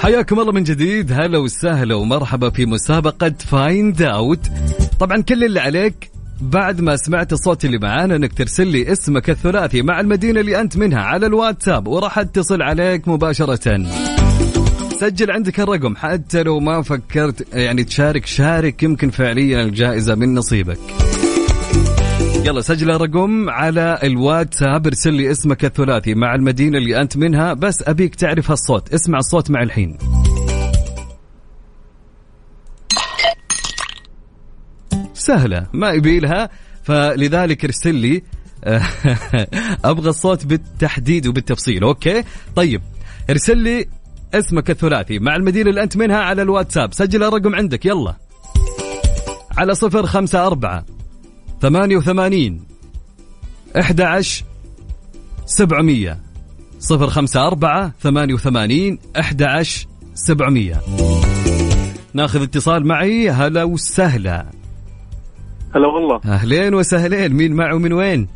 حياكم 0.00 0.40
الله 0.40 0.52
من 0.52 0.62
جديد. 0.62 1.12
هلا 1.12 1.38
وسهلا 1.38 1.94
ومرحبا 1.94 2.50
في 2.50 2.66
مسابقة 2.66 3.34
Find 3.38 4.02
Out 4.02 4.40
طبعا 5.00 5.22
كل 5.22 5.44
اللي 5.44 5.60
عليك 5.60 6.10
بعد 6.40 6.80
ما 6.80 6.96
سمعت 6.96 7.32
الصوت 7.32 7.64
اللي 7.64 7.78
معانا 7.78 8.16
إنك 8.16 8.32
ترسل 8.32 8.66
لي 8.66 8.92
اسمك 8.92 9.30
الثلاثي 9.30 9.82
مع 9.82 10.00
المدينة 10.00 10.40
اللي 10.40 10.60
أنت 10.60 10.76
منها 10.76 11.00
على 11.00 11.26
الواتساب 11.26 11.88
وراح 11.88 12.18
أتصل 12.18 12.62
عليك 12.62 13.08
مباشرة. 13.08 13.86
سجل 15.00 15.30
عندك 15.30 15.60
الرقم 15.60 15.96
حتى 15.96 16.42
لو 16.42 16.60
ما 16.60 16.82
فكرت 16.82 17.54
يعني 17.54 17.84
تشارك 17.84 18.26
شارك 18.26 18.82
يمكن 18.82 19.10
فعليا 19.10 19.62
الجائزة 19.62 20.14
من 20.14 20.34
نصيبك. 20.34 21.03
يلا 22.44 22.60
سجل 22.60 22.90
الرقم 22.90 23.50
على 23.50 23.98
الواتساب 24.02 24.86
ارسل 24.86 25.12
لي 25.14 25.30
اسمك 25.30 25.64
الثلاثي 25.64 26.14
مع 26.14 26.34
المدينة 26.34 26.78
اللي 26.78 27.00
أنت 27.00 27.16
منها. 27.16 27.52
بس 27.52 27.82
أبيك 27.86 28.14
تعرف 28.14 28.50
هالصوت. 28.50 28.94
اسمع 28.94 29.18
الصوت 29.18 29.50
مع 29.50 29.62
الحين. 29.62 29.98
سهلة 35.14 35.66
ما 35.72 35.90
يبي 35.90 36.20
لها. 36.20 36.50
فلذلك 36.82 37.64
ارسل 37.64 37.94
لي 37.94 38.22
أبغى 39.84 40.10
الصوت 40.10 40.46
بالتحديد 40.46 41.26
وبالتفصيل. 41.26 41.82
أوكي؟ 41.84 42.24
طيب 42.56 42.82
ارسل 43.30 43.58
لي 43.58 43.86
اسمك 44.34 44.70
الثلاثي 44.70 45.18
مع 45.18 45.36
المدينة 45.36 45.70
اللي 45.70 45.82
أنت 45.82 45.96
منها 45.96 46.18
على 46.18 46.42
الواتساب. 46.42 46.94
سجل 46.94 47.22
الرقم 47.22 47.54
عندك. 47.54 47.86
يلا. 47.86 48.16
على 49.58 49.74
صفر 49.74 50.06
خمسة 50.06 50.46
أربعة 50.46 50.93
ثمانية 51.64 51.96
وثمانين 51.96 52.64
إحدى 53.80 54.02
عشر 54.02 54.44
سبعمية. 55.46 56.18
صفر 56.78 57.06
خمسة 57.06 57.46
أربعة 57.46 57.92
ثمانية 58.00 58.34
وثمانين 58.34 58.98
إحدى 59.20 59.44
عشر 59.44 59.86
سبعمية. 60.14 60.80
ناخذ 62.14 62.42
اتصال 62.42 62.86
معي. 62.86 63.30
هلا 63.30 63.64
وسهلا. 63.64 64.46
هلا 65.74 65.86
والله. 65.86 66.20
أهلين 66.24 66.74
وسهلين. 66.74 67.32
مين 67.32 67.52
معه 67.52 67.78
من 67.78 67.92
وين؟ 67.92 68.28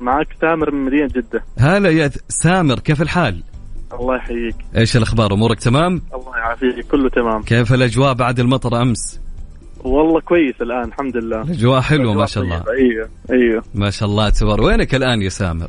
معك 0.00 0.28
تامر 0.40 0.70
من 0.70 0.84
مدينة 0.84 1.08
جدة. 1.08 1.44
هلا 1.58 1.90
يا 1.90 2.10
سامر 2.28 2.78
كيف 2.78 3.02
الحال؟ 3.02 3.42
الله 4.00 4.16
يحييك. 4.16 4.56
إيش 4.76 4.96
الأخبار؟ 4.96 5.32
أمورك 5.32 5.60
تمام؟ 5.60 6.02
الله 6.14 6.36
يعافيك 6.36 6.86
كله 6.90 7.08
تمام. 7.08 7.42
كيف 7.42 7.72
الأجواء 7.72 8.14
بعد 8.14 8.40
المطر 8.40 8.82
أمس؟ 8.82 9.20
والله 9.84 10.20
كويس 10.20 10.54
الآن 10.60 10.84
الحمد 10.88 11.16
لله. 11.16 11.42
الأجواء 11.42 11.80
حلوة 11.80 12.14
ما 12.14 12.26
شاء 12.26 12.44
الله. 12.44 12.56
أيوه 12.56 13.08
أيوه 13.30 13.62
ما 13.74 13.90
شاء 13.90 14.08
الله 14.08 14.28
تبار 14.28 14.60
وينك 14.60 14.94
الآن 14.94 15.22
يا 15.22 15.28
سامر؟ 15.28 15.68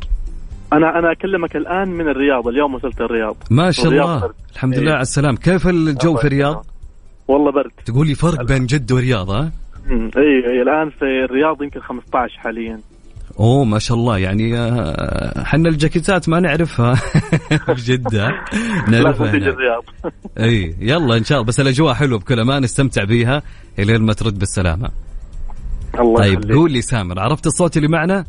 أنا 0.73 0.99
أنا 0.99 1.11
أكلمك 1.11 1.55
الآن 1.55 1.87
من 1.89 2.07
الرياض 2.09 2.47
اليوم 2.47 2.73
وصلت 2.73 3.01
الرياض. 3.01 3.35
ما 3.51 3.71
شاء 3.71 3.87
الله. 3.87 4.19
برد. 4.19 4.33
الحمد 4.53 4.73
إيه. 4.73 4.79
لله 4.79 4.91
على 4.91 5.01
السلام. 5.01 5.35
كيف 5.35 5.67
الجو 5.67 6.15
في 6.15 6.27
الرياض؟ 6.27 6.65
والله 7.27 7.51
برد. 7.51 7.71
تقول 7.85 8.07
لي 8.07 8.15
فرق 8.15 8.43
بين 8.43 8.65
جدة 8.65 8.95
والرياض 8.95 9.29
ها؟ 9.29 9.51
أيوه 9.89 10.11
أيوة. 10.17 10.61
الآن 10.63 10.89
في 10.89 11.05
الرياض 11.25 11.63
يمكن 11.63 11.79
15 11.79 12.39
حاليا. 12.39 12.79
أوه 13.39 13.63
ما 13.65 13.79
شاء 13.79 13.97
الله. 13.97 14.17
يعني 14.17 14.57
آه، 14.59 15.43
حنا 15.43 15.69
الجاكيتات 15.69 16.29
ما 16.29 16.39
نعرفها. 16.39 16.93
في 16.95 17.73
جدة 17.91 18.27
نعرفها 18.87 19.33
الرياض 19.33 19.83
إي 20.39 20.75
يلا 20.79 21.17
إن 21.17 21.23
شاء 21.23 21.37
الله. 21.37 21.47
بس 21.47 21.59
الأجواء 21.59 21.93
حلوة 21.93 22.19
بكل 22.19 22.39
أمان. 22.39 22.61
نستمتع 22.63 23.03
بيها 23.03 23.41
إلين 23.79 24.01
ما 24.01 24.13
ترد 24.13 24.39
بالسلامة. 24.39 24.89
الله 25.99 26.15
طيب 26.21 26.39
يخليك. 26.39 26.55
قول 26.57 26.71
لي 26.71 26.81
سامر. 26.81 27.19
عرفت 27.19 27.47
الصوت 27.47 27.77
اللي 27.77 27.87
معنا؟ 27.87 28.25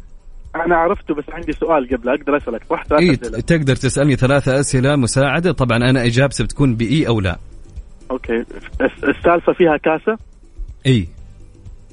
أنا 0.57 0.77
عرفته 0.77 1.15
بس 1.15 1.25
عندي 1.29 1.53
سؤال 1.53 1.89
قبل. 1.89 2.09
أقدر 2.09 2.37
أسألك؟ 2.37 2.63
صح 2.71 2.85
ثلاث 2.89 3.01
إيه 3.03 3.13
أسئلة. 3.13 3.41
تقدر 3.41 3.77
تسألني 3.77 4.17
ثلاثة 4.17 4.61
أسئلة 4.61 4.97
مساعدة. 4.97 5.53
طبعا 5.53 5.77
أنا 5.79 6.05
إجابتي 6.05 6.43
بتكون 6.45 6.75
بإي 6.77 7.09
أو 7.09 7.21
لا. 7.21 7.39
okay. 8.11 8.37
الس- 8.81 9.05
السالفة 9.05 9.53
فيها 9.53 9.77
كاسة؟ 9.77 10.19
إي. 10.87 11.09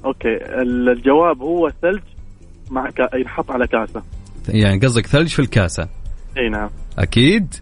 okay. 0.04 0.28
ال- 0.62 0.88
الجواب 0.88 1.42
هو 1.42 1.70
ثلج 1.82 2.00
مع 2.70 2.90
كا... 2.90 3.16
ينحط 3.16 3.50
على 3.50 3.66
كاسة. 3.66 4.02
يعني 4.48 4.78
قصدك 4.80 5.06
ثلج 5.06 5.28
في 5.28 5.38
الكاسة. 5.38 5.88
أي 6.38 6.48
نعم. 6.48 6.70
أكيد. 6.98 7.54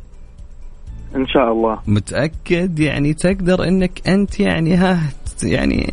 إن 1.16 1.26
شاء 1.26 1.52
الله. 1.52 1.78
متأكد 1.86 2.78
يعني 2.78 3.14
تقدر 3.14 3.68
إنك 3.68 4.08
أنت 4.08 4.40
يعني 4.40 4.74
ها 4.74 5.00
يعني 5.42 5.92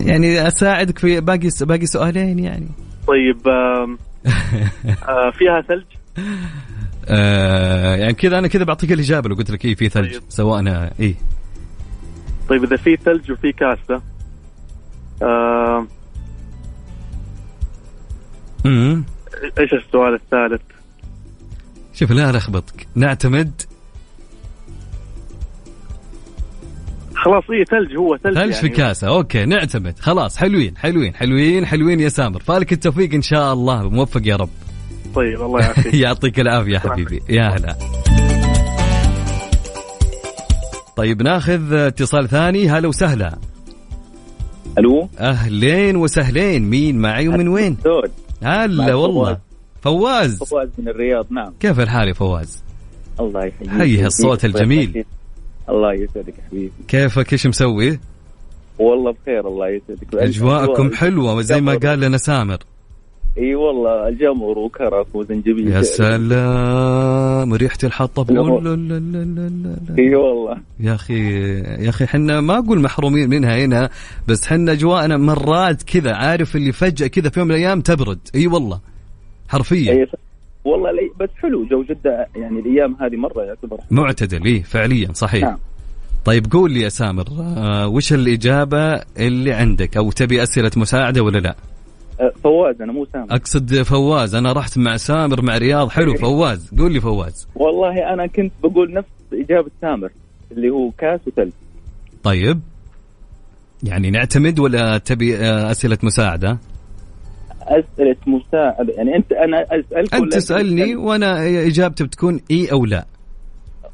يعني 0.00 0.46
أساعدك 0.48 0.98
في 0.98 1.20
باقي 1.20 1.48
باقي 1.60 1.86
سؤالين 1.86 2.38
يعني. 2.38 2.68
طيب 3.06 3.48
آم، 3.48 3.98
آه 5.08 5.30
فيها 5.30 5.60
ثلج؟ 5.68 5.84
آه 7.08 7.96
يعني 7.96 8.12
كذا 8.14 8.38
أنا 8.38 8.48
كذا 8.48 8.64
بعطيك 8.64 8.92
الإجابة 8.92 9.28
لو 9.28 9.34
قلت 9.34 9.50
لك 9.50 9.64
إيه 9.64 9.74
في 9.74 9.88
ثلج 9.88 10.12
طيب. 10.12 10.22
سواء 10.28 10.92
إيه. 11.00 11.14
طيب 12.48 12.64
إذا 12.64 12.76
في 12.76 12.96
ثلج 12.96 13.32
وفي 13.32 13.52
كاسة 13.52 14.02
آم، 15.22 15.88
امم 18.66 19.04
إيش 19.58 19.72
السؤال 19.72 20.14
الثالث؟ 20.14 20.62
شوف 21.94 22.10
لا 22.10 22.32
لخبطك 22.32 22.86
نعتمد؟ 22.94 23.62
خلاص 27.14 27.44
إيه 27.50 27.64
ثلج 27.64 27.96
هو 27.96 28.16
ثلج 28.16 28.34
ثلج 28.34 28.52
في 28.52 28.66
يعني. 28.66 28.76
كاسة. 28.76 29.08
أوكي 29.08 29.44
نعتمد. 29.44 29.98
خلاص 29.98 30.36
حلوين 30.36 30.76
حلوين 30.76 31.14
حلوين 31.14 31.66
حلوين 31.66 32.00
يا 32.00 32.08
سامر. 32.08 32.40
فالك 32.40 32.72
التوفيق 32.72 33.14
إن 33.14 33.22
شاء 33.22 33.52
الله. 33.52 33.88
موفق 33.88 34.20
يا 34.24 34.36
رب. 34.36 34.48
طيب 35.14 35.42
الله 35.42 35.60
يعافيك. 35.60 35.94
يعطيك 36.04 36.40
العافية 36.40 36.72
يا 36.72 36.78
حبيبي. 36.78 37.22
يا 37.28 37.48
هلا. 37.48 37.76
طيب 40.96 41.22
ناخذ 41.22 41.72
اتصال 41.72 42.28
ثاني. 42.28 42.70
هلا 42.70 42.88
وسهلا. 42.88 43.38
ألو؟ 44.78 45.08
أهلين 45.18 45.96
وسهلين. 45.96 46.70
مين 46.70 46.98
معي 46.98 47.28
ومن 47.28 47.48
وين؟ 47.48 47.76
دود 47.84 48.10
هلا 48.42 48.94
والله. 48.94 49.38
فواز. 49.82 50.38
فواز. 50.38 50.68
من 50.78 50.88
الرياض 50.88 51.26
نعم. 51.30 51.52
كيف 51.60 51.80
الحال 51.80 52.08
يا 52.08 52.12
فواز؟ 52.12 52.62
الله 53.20 53.44
يحييك. 53.44 53.70
حي 53.70 54.06
الصوت 54.06 54.44
الجميل. 54.44 55.04
الله 55.68 55.92
يسعدك 55.94 56.34
حبيبي. 56.48 56.72
كيفك؟ 56.88 57.32
إيش 57.32 57.46
مسوي؟ 57.46 58.00
والله 58.78 59.12
بخير 59.22 59.48
الله 59.48 59.68
يسعدك. 59.68 60.14
أجواءكم 60.14 60.94
حلوة 60.94 61.42
زي 61.42 61.60
ما 61.60 61.74
قال 61.74 62.00
لنا 62.00 62.16
سامر. 62.16 62.58
إي 63.40 63.54
والله 63.54 64.08
الجمر 64.08 64.58
وكرك 64.58 65.06
وزنجبيل 65.14 65.68
يا 65.68 65.82
سلام 65.82 67.54
ريحه 67.54 67.78
الحطب. 67.84 68.30
إي 69.98 70.14
والله. 70.14 70.56
يا 70.80 70.94
أخي 70.94 71.30
يا 71.84 71.88
أخي 71.88 72.06
حنا 72.06 72.40
ما 72.40 72.58
أقول 72.58 72.80
محرومين 72.80 73.28
منها 73.28 73.64
هنا 73.64 73.90
بس 74.28 74.46
حنا 74.46 74.72
اجواءنا 74.72 75.16
مرات 75.16 75.82
كذا 75.82 76.14
عارف 76.14 76.56
اللي 76.56 76.72
فجأة 76.72 77.06
كذا 77.06 77.28
في 77.28 77.40
يوم 77.40 77.48
من 77.48 77.54
الأيام 77.54 77.80
تبرد. 77.80 78.18
إي 78.34 78.46
والله 78.46 78.80
حرفيا. 79.48 79.92
أي 79.92 80.06
والله 80.64 80.90
لي 80.90 81.10
بس 81.20 81.28
حلو 81.42 81.64
جو 81.64 81.82
جدة 81.82 82.26
يعني 82.36 82.60
الأيام 82.60 82.96
هذه 83.00 83.16
مرة 83.16 83.42
يعتبر. 83.42 83.78
معتدل 83.90 84.44
إي 84.44 84.62
فعليا 84.62 85.12
صحيح. 85.12 85.42
نعم. 85.42 85.58
طيب 86.24 86.52
قول 86.52 86.72
لي 86.72 86.80
يا 86.80 86.88
سامر 86.88 87.24
آه 87.40 87.88
وش 87.88 88.12
الإجابة 88.12 89.00
اللي 89.18 89.52
عندك؟ 89.52 89.96
أو 89.96 90.10
تبي 90.10 90.42
أسئلة 90.42 90.70
مساعدة 90.76 91.22
ولا 91.22 91.38
لا؟ 91.38 91.54
فواز 92.42 92.82
أنا 92.82 92.92
مو 92.92 93.04
سامر. 93.12 93.26
أقصد 93.30 93.82
فواز 93.82 94.34
أنا 94.34 94.52
رحت 94.52 94.78
مع 94.78 94.96
سامر 94.96 95.42
مع 95.42 95.58
رياض 95.58 95.88
حلو 95.88 96.14
فواز 96.14 96.70
قول 96.78 96.92
لي 96.92 97.00
فواز. 97.00 97.48
والله 97.54 98.12
أنا 98.12 98.26
كنت 98.26 98.52
بقول 98.62 98.92
نفس 98.92 99.08
إجابة 99.32 99.70
سامر 99.80 100.10
اللي 100.52 100.70
هو 100.70 100.90
كاس 100.90 101.20
وثلج 101.26 101.52
طيب. 102.22 102.60
يعني 103.82 104.10
نعتمد 104.10 104.58
ولا 104.58 104.98
تبي 104.98 105.36
آه، 105.36 105.70
أسئلة 105.70 105.98
مساعدة؟ 106.02 106.58
أسئلة 107.62 108.16
مساعدة. 108.26 108.92
يعني 108.92 109.16
أنت 109.16 109.32
أنا 109.32 109.62
أسألك 109.62 110.14
أنت 110.14 110.32
تسألني؟ 110.32 110.96
وأنا 110.96 111.46
إجابتي 111.66 112.04
بتكون 112.04 112.40
إي 112.50 112.72
أو 112.72 112.84
لا. 112.84 113.06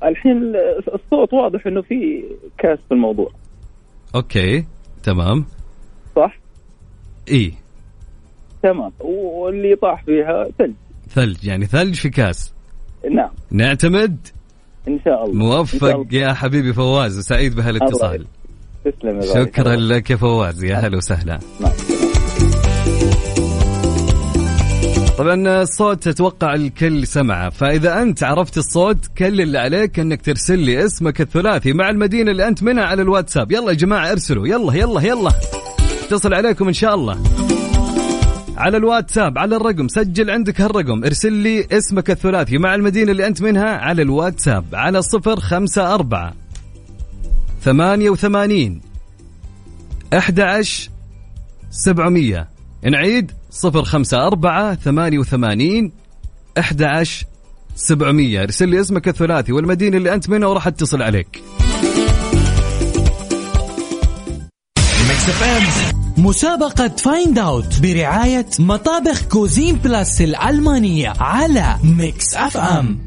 الحين 0.04 0.52
الصوت 0.94 1.32
واضح 1.32 1.66
إنه 1.66 1.82
في 1.82 2.24
كاس 2.58 2.78
في 2.88 2.94
الموضوع. 2.94 3.30
okay 4.14 4.64
تمام. 5.02 5.44
صح؟ 6.16 6.38
إي. 7.30 7.52
تمام. 8.72 8.92
واللي 9.00 9.76
طاح 9.76 10.04
فيها 10.04 10.46
ثلج. 10.58 10.74
ثلج 11.14 11.44
يعني 11.44 11.66
ثلج 11.66 11.94
في 11.94 12.08
كاس. 12.08 12.52
نعم. 13.10 13.30
نعتمد؟ 13.50 14.16
إن 14.88 15.00
شاء 15.04 15.24
الله. 15.24 15.34
إن 15.34 15.50
شاء 15.50 15.58
موفق 15.58 15.84
الله. 15.84 16.06
يا 16.12 16.32
حبيبي 16.32 16.72
فواز 16.72 17.18
وسعيد 17.18 17.54
بهالاتصال. 17.54 18.26
تسلم. 18.84 19.20
شكرا 19.34 19.76
لك 19.76 20.10
يا 20.10 20.16
فواز. 20.16 20.64
يا 20.64 20.76
هلا 20.76 20.96
وسهلا. 20.96 21.38
السلامة. 21.60 21.96
طبعا 25.18 25.62
الصوت 25.62 26.06
أتوقع 26.06 26.54
الكل 26.54 27.06
سمعه 27.06 27.50
فإذا 27.50 28.02
أنت 28.02 28.22
عرفت 28.22 28.58
الصوت 28.58 29.06
كل 29.18 29.40
اللي 29.40 29.58
عليك 29.58 29.98
إنك 29.98 30.22
ترسل 30.22 30.58
لي 30.58 30.84
اسمك 30.84 31.20
الثلاثي 31.20 31.72
مع 31.72 31.90
المدينة 31.90 32.30
اللي 32.30 32.48
أنت 32.48 32.62
منها 32.62 32.84
على 32.84 33.02
الواتساب. 33.02 33.52
يلا 33.52 33.68
يا 33.68 33.76
جماعة 33.76 34.12
ارسلوا. 34.12 34.46
يلا 34.48 34.74
يلا 34.74 35.00
يلا. 35.00 35.30
اتصل 36.06 36.34
عليكم 36.34 36.66
إن 36.66 36.72
شاء 36.72 36.94
الله. 36.94 37.18
على 38.56 38.76
الواتساب 38.76 39.38
على 39.38 39.56
الرقم 39.56 39.88
سجل 39.88 40.30
عندك 40.30 40.60
هالرقم 40.60 41.04
ارسل 41.04 41.32
لي 41.32 41.66
اسمك 41.72 42.10
الثلاثي 42.10 42.58
مع 42.58 42.74
المدينة 42.74 43.12
اللي 43.12 43.26
أنت 43.26 43.42
منها 43.42 43.76
على 43.76 44.02
الواتساب 44.02 44.64
على 44.74 45.02
صفر 45.02 45.40
خمسة 45.40 45.94
أربعة 45.94 46.34
ثمانية 47.62 48.10
وثمانين 48.10 48.80
أحد 50.14 50.40
سبعمية. 51.70 52.48
نعيد 52.84 53.32
صفر 53.50 53.84
خمسة 53.84 54.26
أربعة 54.26 54.74
ثمانية 54.74 55.18
وثمانين 55.18 55.92
أحد 56.58 57.06
سبعمية. 57.76 58.42
ارسل 58.42 58.68
لي 58.68 58.80
اسمك 58.80 59.08
الثلاثي 59.08 59.52
والمدينة 59.52 59.96
اللي 59.96 60.14
أنت 60.14 60.30
منها 60.30 60.48
وراح 60.48 60.66
أتصل 60.66 61.02
عليك. 61.02 61.42
مسابقة 66.18 66.88
Find 66.88 67.38
Out 67.38 67.80
برعاية 67.82 68.46
مطابخ 68.58 69.22
Cuisine 69.22 69.76
Plus 69.76 70.20
الألمانية 70.20 71.12
على 71.20 71.76
Mix 71.84 72.34
FM 72.34 72.98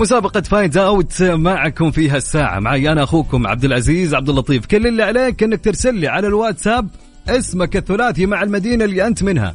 مسابقة 0.00 0.40
Find 0.40 0.76
Out 0.76 1.22
معكم 1.22 1.90
في 1.90 2.10
هالساعة. 2.10 2.60
معي 2.60 2.92
أنا 2.92 3.02
أخوكم 3.02 3.46
عبد 3.46 3.64
العزيز 3.64 4.14
عبد 4.14 4.28
اللطيف. 4.28 4.66
كل 4.66 4.86
اللي 4.86 5.02
عليك 5.02 5.42
إنك 5.42 5.64
ترسل 5.64 5.94
لي 5.94 6.08
على 6.08 6.26
الواتساب 6.26 6.88
اسمك 7.28 7.76
الثلاثي 7.76 8.26
مع 8.26 8.42
المدينة 8.42 8.84
اللي 8.84 9.06
أنت 9.06 9.22
منها. 9.22 9.54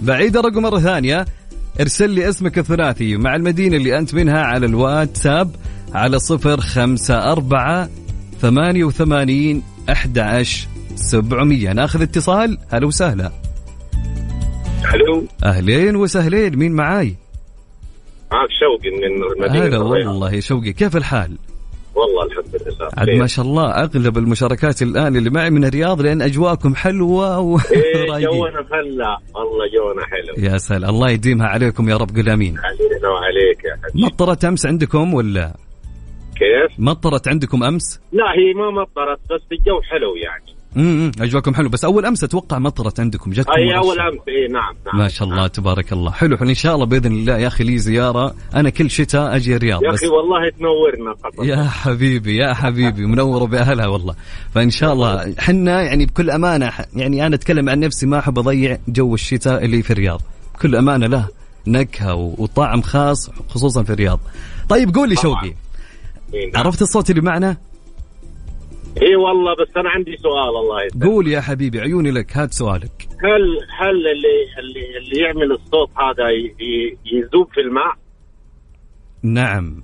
بعيد 0.00 0.36
الرقم 0.36 0.62
مرة 0.62 0.80
ثانية. 0.80 1.24
ارسل 1.80 2.10
لي 2.10 2.28
اسمك 2.28 2.58
الثلاثي 2.58 3.16
مع 3.16 3.36
المدينة 3.36 3.76
اللي 3.76 3.98
أنت 3.98 4.14
منها 4.14 4.42
على 4.42 4.66
الواتساب 4.66 5.50
على 5.94 6.18
صفر 6.18 6.60
خمسة 6.60 7.32
أربعة 7.32 7.88
ثمانية 8.40 8.84
وثمانين 8.84 9.62
أحد 9.90 10.18
عشر 10.18 10.68
سبعمية. 10.94 11.72
ناخذ 11.72 12.02
اتصال. 12.02 12.58
هلا 12.70 12.86
وسهلا. 12.86 13.32
أهلين 15.44 15.96
وسهلين. 15.96 16.58
مين 16.58 16.72
معاي؟ 16.72 17.16
معك 18.32 18.48
شوقي 18.60 18.90
من 18.90 19.04
المدينة. 19.44 19.66
هلا. 19.66 19.78
والله 19.78 20.40
شوقي. 20.40 20.72
كيف 20.72 20.96
الحال؟ 20.96 21.38
والله 21.94 22.22
الحمد 22.26 22.62
لله. 22.66 22.88
عاد 22.96 23.10
ما 23.10 23.26
شاء 23.26 23.44
الله 23.44 23.70
أغلب 23.70 24.18
المشاركات 24.18 24.82
الآن 24.82 25.16
اللي 25.16 25.30
معي 25.30 25.50
من 25.50 25.64
الرياض 25.64 26.00
لأن 26.00 26.22
أجواءكم 26.22 26.74
حلوة 26.74 27.38
إيه 27.72 28.02
ورايقين 28.10 28.38
جونا 28.38 28.60
هلا 28.72 29.18
والله 29.34 29.64
جونا 29.74 30.06
حلو. 30.06 30.50
يا 30.52 30.58
سلام. 30.58 30.90
الله 30.90 31.10
يديمها 31.10 31.46
عليكم 31.46 31.88
يا 31.88 31.96
رب 31.96 32.10
قل 32.16 32.28
آمين. 32.28 32.58
علينا 32.58 33.08
وعليك 33.08 33.64
يا 33.64 33.76
حبيبي. 33.90 34.06
مطرت 34.06 34.44
أمس 34.44 34.66
عندكم 34.66 35.14
ولا؟ 35.14 35.52
كيف؟ 36.36 36.80
مطرت 36.80 37.28
عندكم 37.28 37.64
أمس؟ 37.64 38.00
لا 38.12 38.24
هي 38.24 38.54
ما 38.54 38.70
مطرت 38.82 39.20
بس 39.30 39.42
الجو 39.52 39.80
حلو 39.90 40.16
يعني. 40.16 40.51
امم 40.76 41.12
أجواءكم 41.20 41.54
حلو. 41.54 41.68
بس 41.68 41.84
أول 41.84 42.06
أمس 42.06 42.24
أتوقع 42.24 42.58
مطرت 42.58 43.00
عندكم 43.00 43.30
جتكم 43.30 43.52
أي. 43.52 43.76
أول 43.76 44.00
أمس 44.00 44.18
إي 44.28 44.48
نعم 44.52 44.74
نعم. 44.86 44.98
ما 44.98 45.08
شاء 45.08 45.28
الله 45.28 45.46
تبارك 45.46 45.92
الله. 45.92 46.10
حلو 46.10 46.36
حلو. 46.36 46.48
إن 46.48 46.54
شاء 46.54 46.74
الله 46.74 46.86
بإذن 46.86 47.12
الله 47.12 47.38
يا 47.38 47.46
أخي 47.46 47.64
لي 47.64 47.78
زيارة. 47.78 48.34
أنا 48.54 48.70
كل 48.70 48.90
شتاء 48.90 49.36
أجي 49.36 49.56
الرياض 49.56 49.82
يا 49.82 49.94
أخي 49.94 50.06
والله 50.06 50.50
تنورنا 50.58 51.12
قطر 51.12 51.44
يا 51.44 51.64
حبيبي 51.64 52.36
يا 52.36 52.54
حبيبي. 52.54 53.06
منورة 53.06 53.44
بأهلها 53.44 53.86
والله. 53.86 54.14
فإن 54.54 54.70
شاء 54.70 54.92
الله 54.92 55.34
حنا 55.38 55.82
يعني 55.82 56.06
بكل 56.06 56.30
أمانة 56.30 56.72
يعني 56.96 57.26
أنا 57.26 57.34
أتكلم 57.34 57.68
عن 57.68 57.80
نفسي 57.80 58.06
ما 58.06 58.18
أحب 58.18 58.38
أضيع 58.38 58.78
جو 58.88 59.14
الشتاء 59.14 59.64
اللي 59.64 59.82
في 59.82 59.90
الرياض. 59.90 60.20
بكل 60.54 60.76
أمانة 60.76 61.06
له 61.06 61.28
نكهة 61.66 62.14
وطعم 62.14 62.82
خاص 62.82 63.30
خصوصا 63.48 63.82
في 63.82 63.92
الرياض. 63.92 64.20
طيب 64.68 64.94
قول 64.94 65.08
لي. 65.08 65.16
شوقي 65.16 65.54
نعم. 66.32 66.64
عرفت 66.64 66.82
الصوت 66.82 67.10
اللي 67.10 67.20
معنا؟ 67.20 67.56
إي 69.02 69.16
والله 69.16 69.54
بس 69.54 69.76
أنا 69.76 69.90
عندي 69.90 70.16
سؤال 70.16 70.56
الله 70.56 70.84
يسلمك. 70.84 71.04
قول 71.04 71.28
يا 71.28 71.40
حبيبي 71.40 71.80
عيوني 71.80 72.10
لك 72.10 72.36
هات 72.36 72.52
سؤالك. 72.52 73.08
هل 73.24 73.42
هل 73.78 73.90
اللي 73.90 74.34
اللي 74.58 74.98
اللي 74.98 75.20
يعمل 75.24 75.52
الصوت 75.52 75.90
هذا 75.98 76.28
يذوب 77.12 77.48
في 77.52 77.60
الماء؟ 77.60 77.94
نعم. 79.22 79.82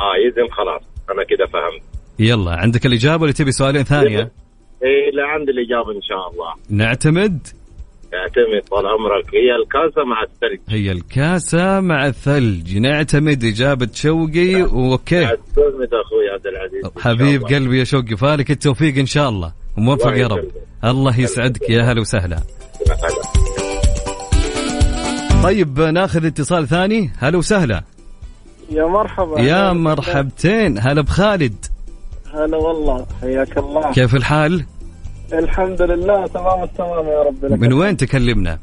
آه 0.00 0.16
يذم 0.26 0.48
خلاص 0.48 0.82
أنا 1.10 1.24
كده 1.24 1.46
فهمت. 1.46 1.82
يلا 2.18 2.50
عندك 2.50 2.86
الإجابة 2.86 3.22
ولا 3.22 3.32
تبي 3.32 3.52
سؤالين 3.52 3.82
ثانية؟ 3.82 4.30
إيه 4.82 5.10
لا 5.10 5.26
عندي 5.26 5.50
الإجابة 5.50 5.92
إن 5.96 6.02
شاء 6.02 6.30
الله. 6.30 6.54
نعتمد. 6.70 7.46
اعتمد 8.14 8.62
طال 8.70 8.86
عمرك. 8.86 9.34
هي 9.34 9.56
الكاسة 9.62 10.04
مع 10.04 10.22
الثلج. 10.22 10.60
هي 10.68 10.92
الكاسة 10.92 11.80
مع 11.80 12.06
الثلج. 12.06 12.78
نعتمد 12.78 13.44
إجابة 13.44 13.88
شوقي. 13.94 14.62
وأوكي 14.62 15.24
اعتمد 15.24 15.90
أخوي 16.04 16.28
عبد 16.34 16.46
العزيز. 16.46 16.84
حبيب. 17.00 17.42
قلبي 17.42 17.78
يا 17.78 17.84
شوقي 17.84 18.16
فالك 18.16 18.50
التوفيق 18.50 18.98
إن 18.98 19.06
شاء 19.06 19.28
الله. 19.28 19.52
وموفق 19.78 20.06
الله 20.06 20.18
يا 20.18 20.26
رب. 20.26 20.44
الله 20.84 21.20
يسعدك 21.20 21.70
يا 21.70 21.82
هلا 21.82 22.00
وسهلا. 22.00 22.36
هلا. 22.36 23.48
طيب 25.42 25.80
ناخذ 25.80 26.26
اتصال 26.26 26.68
ثاني. 26.68 27.10
هلا 27.18 27.38
وسهلا. 27.38 27.84
يا 28.70 28.86
مرحبا. 28.86 29.40
يا 29.40 29.72
مرحبتين. 29.72 30.78
هلا 30.78 31.00
بخالد. 31.00 31.66
هلا 32.34 32.56
والله. 32.56 33.06
حياك 33.20 33.58
الله. 33.58 33.92
كيف 33.92 34.14
الحال؟ 34.14 34.64
الحمد 35.32 35.82
لله 35.82 36.26
تمام 36.26 36.62
التمام 36.62 37.06
يا 37.06 37.22
رب 37.22 37.44
لك. 37.44 37.58
من 37.58 37.72
وين 37.72 37.96
تكلمنا؟ 37.96 38.58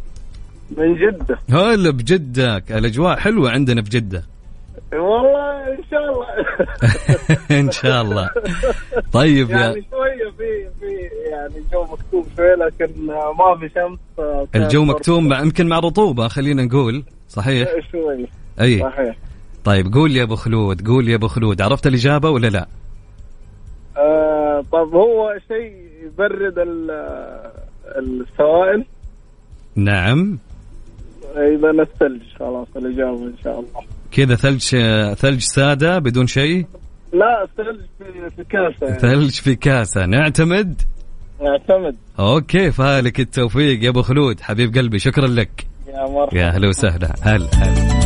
من 0.77 0.95
جدة. 0.95 1.39
هلا 1.49 1.89
بجدة 1.89 2.63
الأجواء 2.69 3.15
حلوة 3.17 3.51
عندنا 3.51 3.81
بجدة 3.81 4.23
والله 4.93 5.67
إن 5.67 5.83
شاء 5.91 6.11
الله. 6.11 6.27
إن 7.59 7.71
شاء 7.71 8.01
الله. 8.01 8.29
طيب 9.13 9.49
يا 9.49 9.57
يعني 9.57 9.85
شوية 9.91 10.31
في 10.37 10.69
في 10.79 11.09
يعني 11.31 11.53
جو 11.73 11.83
مكتوب 11.83 12.25
شوية 12.37 12.55
لكن 12.55 13.05
ما 13.07 13.57
في 13.59 13.69
شمس 13.75 13.99
الجو 14.55 14.85
مكتوم 14.85 15.27
مع 15.27 15.39
يمكن 15.39 15.67
مع 15.67 15.79
رطوبة 15.79 16.27
خلينا 16.27 16.63
نقول. 16.63 17.03
صحيح؟ 17.29 17.69
شوي. 17.91 18.27
أي. 18.61 18.79
صحيح. 18.79 19.15
طيب 19.63 19.93
قول 19.93 20.15
يا 20.15 20.23
أبو 20.23 20.35
خلود 20.35 20.87
قول 20.87 21.09
يا 21.09 21.15
أبو 21.15 21.27
خلود. 21.27 21.61
عرفت 21.61 21.87
الإجابة 21.87 22.29
ولا 22.29 22.47
لا؟ 22.47 22.67
آه 23.97 24.63
طب 24.71 24.93
هو 24.95 25.37
شيء 25.47 25.73
يبرد 26.05 26.59
ال- 26.59 27.51
السوائل؟ 27.97 28.85
نعم. 29.75 30.37
إذا 31.35 31.69
الثلج 31.69 32.21
خلاص 32.39 32.67
الإجابة 32.75 33.23
إن 33.23 33.33
شاء 33.43 33.59
الله. 33.59 33.81
كذا 34.11 34.35
ثلج 34.35 34.75
ثلج 35.13 35.39
سادة 35.39 35.99
بدون 35.99 36.27
شيء؟ 36.27 36.65
لا 37.13 37.43
الثلج 37.43 37.79
في, 38.37 38.43
كاسة 38.43 38.87
يعني. 38.87 38.99
ثلج 38.99 39.31
في 39.41 39.55
كاسة. 39.55 40.05
نعتمد؟ 40.05 40.81
اعتمد 41.41 41.95
أوكي 42.19 42.71
فالك 42.71 43.19
التوفيق 43.19 43.83
يا 43.83 43.89
أبو 43.89 44.01
خلود. 44.01 44.39
حبيب 44.41 44.75
قلبي 44.75 44.99
شكرا 44.99 45.27
لك. 45.27 45.67
يا 45.87 46.09
مرحبا. 46.09 46.37
يا 46.39 46.49
هلا 46.49 46.67
وسهلا. 46.67 47.13
هلا 47.21 47.47
هلا. 47.55 48.04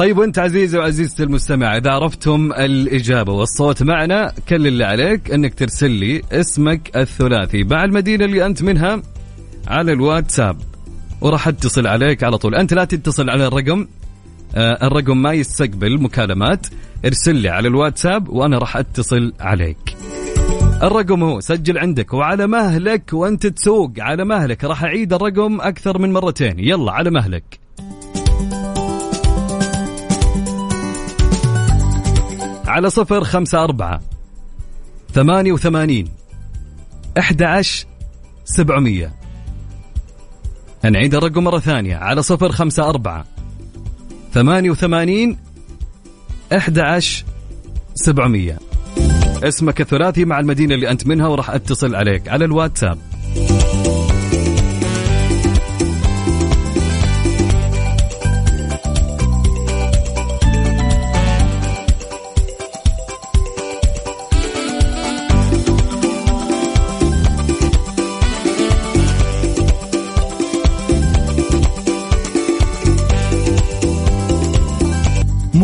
طيب 0.00 0.18
وانت 0.18 0.38
عزيزي 0.38 0.78
وعزيزتي 0.78 1.22
المستمع 1.22 1.76
إذا 1.76 1.90
عرفتم 1.90 2.52
الإجابة 2.52 3.32
والصوت 3.32 3.82
معنا 3.82 4.32
كل 4.48 4.66
اللي 4.66 4.84
عليك 4.84 5.30
إنك 5.30 5.54
ترسل 5.54 5.90
لي 5.90 6.22
اسمك 6.32 6.96
الثلاثي. 6.96 7.64
مع 7.64 7.84
المدينة 7.84 8.24
اللي 8.24 8.46
أنت 8.46 8.62
منها 8.62 9.02
على 9.68 9.92
الواتساب. 9.92 10.56
وراح 11.20 11.48
اتصل 11.48 11.86
عليك 11.86 12.24
على 12.24 12.38
طول. 12.38 12.54
أنت 12.54 12.74
لا 12.74 12.84
تتصل 12.84 13.30
على 13.30 13.46
الرقم. 13.46 13.86
آه 14.54 14.86
الرقم 14.86 15.22
ما 15.22 15.32
يستقبل 15.32 16.02
مكالمات. 16.02 16.66
ارسل 17.04 17.34
لي 17.34 17.48
على 17.48 17.68
الواتساب 17.68 18.28
وأنا 18.28 18.58
راح 18.58 18.76
اتصل 18.76 19.32
عليك. 19.40 19.96
الرقم 20.82 21.22
هو 21.22 21.40
سجل 21.40 21.78
عندك. 21.78 22.14
وعلى 22.14 22.46
مهلك 22.46 23.12
وأنت 23.12 23.46
تسوق. 23.46 23.92
على 23.98 24.24
مهلك 24.24 24.64
راح 24.64 24.84
أعيد 24.84 25.12
الرقم 25.12 25.60
أكثر 25.60 25.98
من 25.98 26.12
مرتين. 26.12 26.58
يلا 26.58 26.92
على 26.92 27.10
مهلك. 27.10 27.69
على 32.70 32.90
صفر 32.90 33.24
خمسة 33.24 33.64
أربعة 33.64 34.00
ثمانية 35.12 35.52
وثمانين 35.52 36.08
أحد 37.18 37.42
عشر 37.42 37.86
سبعمية. 38.44 39.12
نعيد 40.84 41.14
الرقم 41.14 41.44
مرة 41.44 41.58
ثانية 41.58 41.96
على 41.96 42.22
صفر 42.22 42.52
خمسة 42.52 42.88
أربعة 42.88 43.24
ثمانية 44.32 44.70
وثمانين 44.70 45.38
أحد 46.56 46.78
عشر 46.78 47.24
سبعمية. 47.94 48.58
اسمك 49.42 49.80
الثلاثي 49.80 50.24
مع 50.24 50.40
المدينة 50.40 50.74
اللي 50.74 50.90
أنت 50.90 51.06
منها 51.06 51.28
وراح 51.28 51.50
أتصل 51.50 51.94
عليك 51.94 52.28
على 52.28 52.44
الواتساب. 52.44 52.98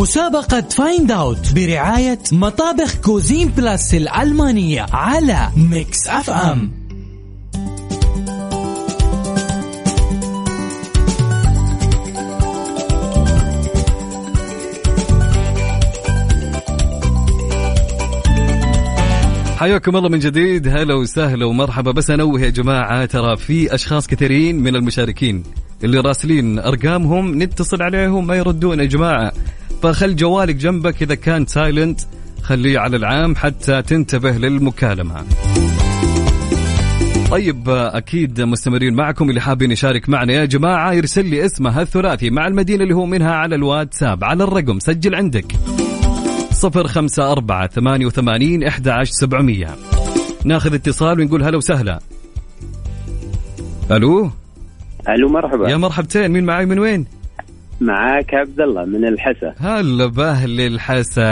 مسابقة 0.07 0.61
Find 0.61 1.11
Out 1.11 1.52
برعاية 1.55 2.19
مطابخ 2.33 2.97
Cuisine 2.96 3.48
Plus 3.48 3.94
الألمانية 3.95 4.87
على 4.92 5.49
Mix 5.57 6.09
FM 6.09 6.72
حياكم 19.57 19.97
الله 19.97 20.09
من 20.09 20.19
جديد. 20.19 20.69
هلا 20.69 20.95
وسهلا 20.95 21.47
ومرحبا. 21.47 21.90
بس 21.90 22.11
أنوه 22.11 22.40
يا 22.40 22.51
جماعة 22.51 23.05
ترى 23.05 23.37
في 23.37 23.75
أشخاص 23.75 24.07
كثيرين 24.07 24.57
من 24.61 24.77
المشاركين 24.77 25.42
اللي 25.85 26.01
راسلين 26.01 26.59
أرقامهم 26.59 27.42
نتصل 27.42 27.83
عليهم 27.83 28.27
ما 28.27 28.35
يردون. 28.37 28.81
يا 28.81 28.85
جماعة 28.85 29.33
فخل 29.87 30.16
جوالك 30.16 30.55
جنبك 30.55 31.03
إذا 31.03 31.14
كان 31.14 31.46
سايلنت 31.46 32.01
خليه 32.42 32.79
على 32.79 32.96
العام 32.96 33.37
حتى 33.37 33.83
تنتبه 33.83 34.31
للمكالمة. 34.31 35.25
طيب 37.31 37.68
أكيد 37.68 38.40
مستمرين 38.40 38.94
معكم. 38.94 39.29
اللي 39.29 39.40
حابين 39.40 39.70
يشارك 39.70 40.09
معنا 40.09 40.33
يا 40.33 40.44
جماعة 40.44 40.92
يرسل 40.92 41.27
لي 41.27 41.46
اسمه 41.46 41.81
الثلاثي 41.81 42.31
مع 42.31 42.46
المدينة 42.46 42.83
اللي 42.83 42.94
هو 42.94 43.07
منها 43.07 43.33
على 43.33 43.55
الواتساب 43.55 44.25
على 44.25 44.44
الرقم 44.44 44.79
سجل 44.79 45.14
عندك. 45.14 45.53
صفر 46.51 46.87
خمسة 46.87 47.33
أربعة 47.33 47.68
ثمانية 47.68 48.07
وثمانين 48.07 48.64
إحدى 48.64 48.90
عشر 48.90 49.12
سبعمية. 49.12 49.68
ناخذ 50.44 50.75
اتصال 50.75 51.20
ونقول 51.20 51.42
هلا 51.42 51.57
وسهلا. 51.57 52.01
ألو؟ 53.90 54.31
ألو 55.09 55.29
مرحبا. 55.29 55.70
يا 55.70 55.77
مرحبتين 55.77 56.31
مين 56.31 56.44
معاي 56.44 56.66
من 56.66 56.79
وين؟ 56.79 57.15
معاك 57.80 58.34
عبد 58.34 58.60
الله 58.60 58.84
من 58.84 59.04
الحسا. 59.04 59.54
هلا 59.58 60.06
بأهل 60.06 60.60
الحسا 60.60 61.30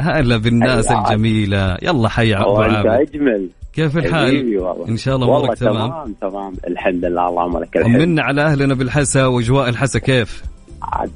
هلا 0.00 0.36
بالناس. 0.36 0.92
الجميلة. 0.92 1.76
يلا 1.82 2.08
حي 2.08 2.34
أنت 2.34 2.46
عابد 2.46 2.86
أجمل. 2.86 3.48
كيف 3.72 3.96
الحال؟ 3.96 4.58
إن 4.88 4.96
شاء 4.96 5.16
الله 5.16 5.26
والله 5.26 5.44
أمورك 5.44 5.58
تمام؟ 5.58 5.90
تمام 5.90 6.14
تمام. 6.20 6.52
الحمد 6.68 7.04
لله 7.04 7.28
اللهم 7.28 7.58
لك 7.58 7.76
الحمد 7.76 7.98
طمنا 7.98 8.22
على 8.22 8.42
أهلنا 8.42 8.74
بالحسا 8.74 9.26
وأجواء 9.26 9.68
الحسا 9.68 9.98
كيف؟ 9.98 10.42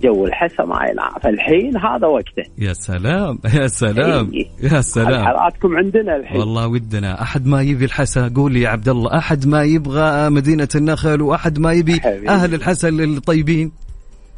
جو 0.02 0.26
الحسا 0.26 0.64
ما 0.64 0.78
ينعرف. 0.90 1.26
الحين 1.26 1.76
هذا 1.76 2.06
وقته. 2.06 2.42
يا 2.58 2.72
سلام 2.72 3.38
يا 3.54 3.66
سلام 3.66 4.30
إيه. 4.34 4.72
يا 4.72 4.80
سلام. 4.80 5.24
حلقاتكم 5.24 5.76
عندنا 5.76 6.16
الحين. 6.16 6.40
والله 6.40 6.66
ودنا. 6.66 7.22
أحد 7.22 7.46
ما 7.46 7.62
يبي 7.62 7.84
الحسا؟ 7.84 8.32
قول 8.36 8.52
لي 8.52 8.60
يا 8.60 8.68
عبد 8.68 8.88
الله. 8.88 9.18
أحد 9.18 9.46
ما 9.46 9.62
يبغى 9.62 10.30
مدينة 10.30 10.68
النخل 10.74 11.22
وأحد 11.22 11.58
ما 11.58 11.72
يبي. 11.72 12.00
أهل 12.28 12.54
الحسا 12.54 12.88
الطيبين. 12.88 13.72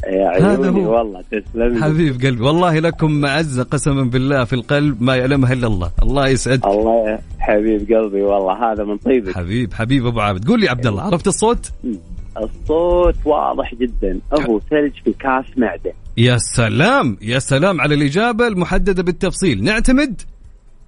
يا 0.06 0.52
هذا 0.52 0.70
هو. 0.70 0.96
والله 0.96 1.22
تسلم. 1.30 1.84
حبيب 1.84 2.22
قلبي 2.22 2.42
والله 2.42 2.78
لكم 2.78 3.20
معزة 3.20 3.62
قسما 3.62 4.04
بالله 4.04 4.44
في 4.44 4.52
القلب 4.52 5.02
ما 5.02 5.16
يعلمها 5.16 5.52
إلا 5.52 5.66
الله. 5.66 5.90
الله 6.02 6.28
يسعدك 6.28 6.66
الله 6.66 7.18
حبيب 7.38 7.92
قلبي 7.92 8.22
والله 8.22 8.72
هذا 8.72 8.84
من 8.84 8.96
طيبك. 8.96 9.34
حبيب 9.34 9.72
حبيب 9.72 10.06
أبو 10.06 10.20
عابد. 10.20 10.48
قول 10.48 10.60
لي 10.60 10.66
يا 10.66 10.70
عبد 10.70 10.86
الله 10.86 11.02
عرفت 11.02 11.26
الصوت؟ 11.26 11.72
الصوت 12.36 13.14
واضح 13.24 13.74
جدا. 13.74 14.20
هو 14.32 14.60
ثلج 14.70 14.92
في 15.04 15.12
كاس 15.12 15.44
معدن 15.56 15.92
يا 16.16 16.36
سلام 16.38 17.16
يا 17.22 17.38
سلام 17.38 17.80
على 17.80 17.94
الإجابة 17.94 18.46
المحددة 18.46 19.02
بالتفصيل. 19.02 19.64
نعتمد؟ 19.64 20.22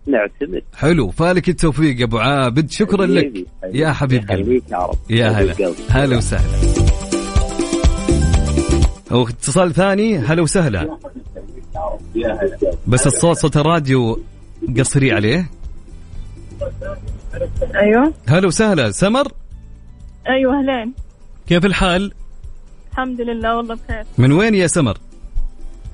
نعتمد. 0.06 0.62
حلو 0.76 1.10
فالك 1.10 1.48
التوفيق 1.48 2.00
يا 2.00 2.04
أبو 2.04 2.18
عابد. 2.18 2.70
شكرا 2.70 3.06
لك. 3.06 3.24
حبيبي، 3.24 3.46
حبيبي. 3.62 3.78
يا 3.78 3.92
حبيب 3.92 4.30
قلبي. 4.30 4.62
يا 4.70 4.78
رب. 4.78 4.96
يا 5.10 5.28
هلا. 5.28 5.54
هلا 5.90 6.16
وسهلا. 6.16 6.85
هو 9.12 9.28
اتصال 9.28 9.74
ثاني. 9.74 10.18
هلا 10.18 10.42
وسهلا. 10.42 10.98
بس 12.86 13.06
الصوت 13.06 13.36
صوت 13.36 13.56
الراديو 13.56 14.18
قصري 14.78 15.12
عليه. 15.12 15.50
أيوه. 17.74 18.12
هلا 18.28 18.46
وسهلا. 18.46 18.90
سمر؟ 18.90 19.32
أيوه 20.28 20.58
أهلين. 20.58 20.92
كيف 21.46 21.64
الحال؟ 21.64 22.12
الحمد 22.92 23.20
لله 23.20 23.56
والله 23.56 23.74
بخير. 23.74 24.04
من 24.18 24.32
وين 24.32 24.54
يا 24.54 24.66
سمر؟ 24.66 24.98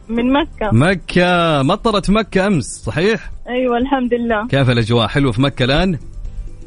من 0.08 0.32
مكة. 0.32 0.70
مكة. 0.72 1.62
مطرت 1.62 2.10
مكة 2.10 2.46
أمس 2.46 2.64
صحيح؟ 2.64 3.30
أيوه 3.48 3.78
الحمد 3.78 4.14
لله. 4.14 4.46
كيف 4.46 4.70
الأجواء؟ 4.70 5.08
حلوة 5.08 5.32
في 5.32 5.42
مكة 5.42 5.64
الآن؟ 5.64 5.98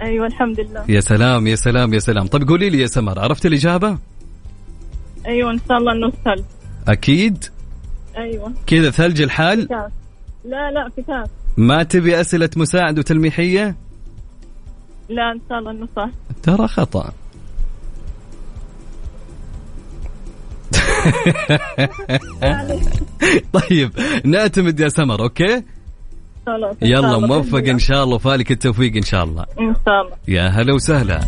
أيوه 0.02 0.28
الحمد 0.28 0.60
لله. 0.60 0.86
يا 0.90 1.00
سلام 1.00 1.48
يا 1.48 1.56
سلام 1.56 1.94
يا 1.94 2.00
سلام. 2.00 2.28
طيب 2.28 2.48
قولي 2.48 2.70
لي 2.70 2.82
يا 2.82 2.88
سمر 2.88 3.20
عرفت 3.20 3.46
الإجابة؟ 3.46 3.98
أيوه 5.28 5.52
إن 5.52 5.60
شاء 5.68 5.78
الله 5.78 5.92
انه 5.92 6.12
ثلج. 6.26 6.44
أكيد؟ 6.88 7.46
أيوه. 8.18 8.54
كذا 8.68 8.90
ثلج 8.90 9.22
الحال؟ 9.22 9.66
كتاب. 9.66 9.92
لا 10.46 10.72
لا 10.72 10.92
كتاب. 10.98 11.28
ما 11.58 11.84
تبي 11.84 12.22
أسئلة 12.22 12.50
مساعد 12.58 13.00
وتلميحية؟ 13.00 13.76
لا 15.10 15.32
إن 15.32 15.40
شاء 15.50 15.60
الله 15.60 15.72
انه 15.72 15.88
صح 15.96 16.10
ترى 16.44 16.68
خطأ. 16.68 17.14
طيب 23.54 23.92
نعتمد 24.26 24.80
يا 24.80 24.90
سمر 24.90 25.22
okay؟ 25.22 25.64
خلاص 26.46 26.76
يلا 26.82 27.18
موفق 27.18 27.70
إن 27.70 27.80
شاء 27.80 28.04
الله 28.04 28.16
وفالك 28.16 28.52
التوفيق 28.52 28.96
إن 28.96 29.02
شاء 29.02 29.24
الله. 29.24 29.46
إن 29.60 29.76
شاء 29.86 30.02
الله. 30.02 30.16
يا 30.28 30.48
هلا 30.48 30.74
وسهلا. 30.74 31.20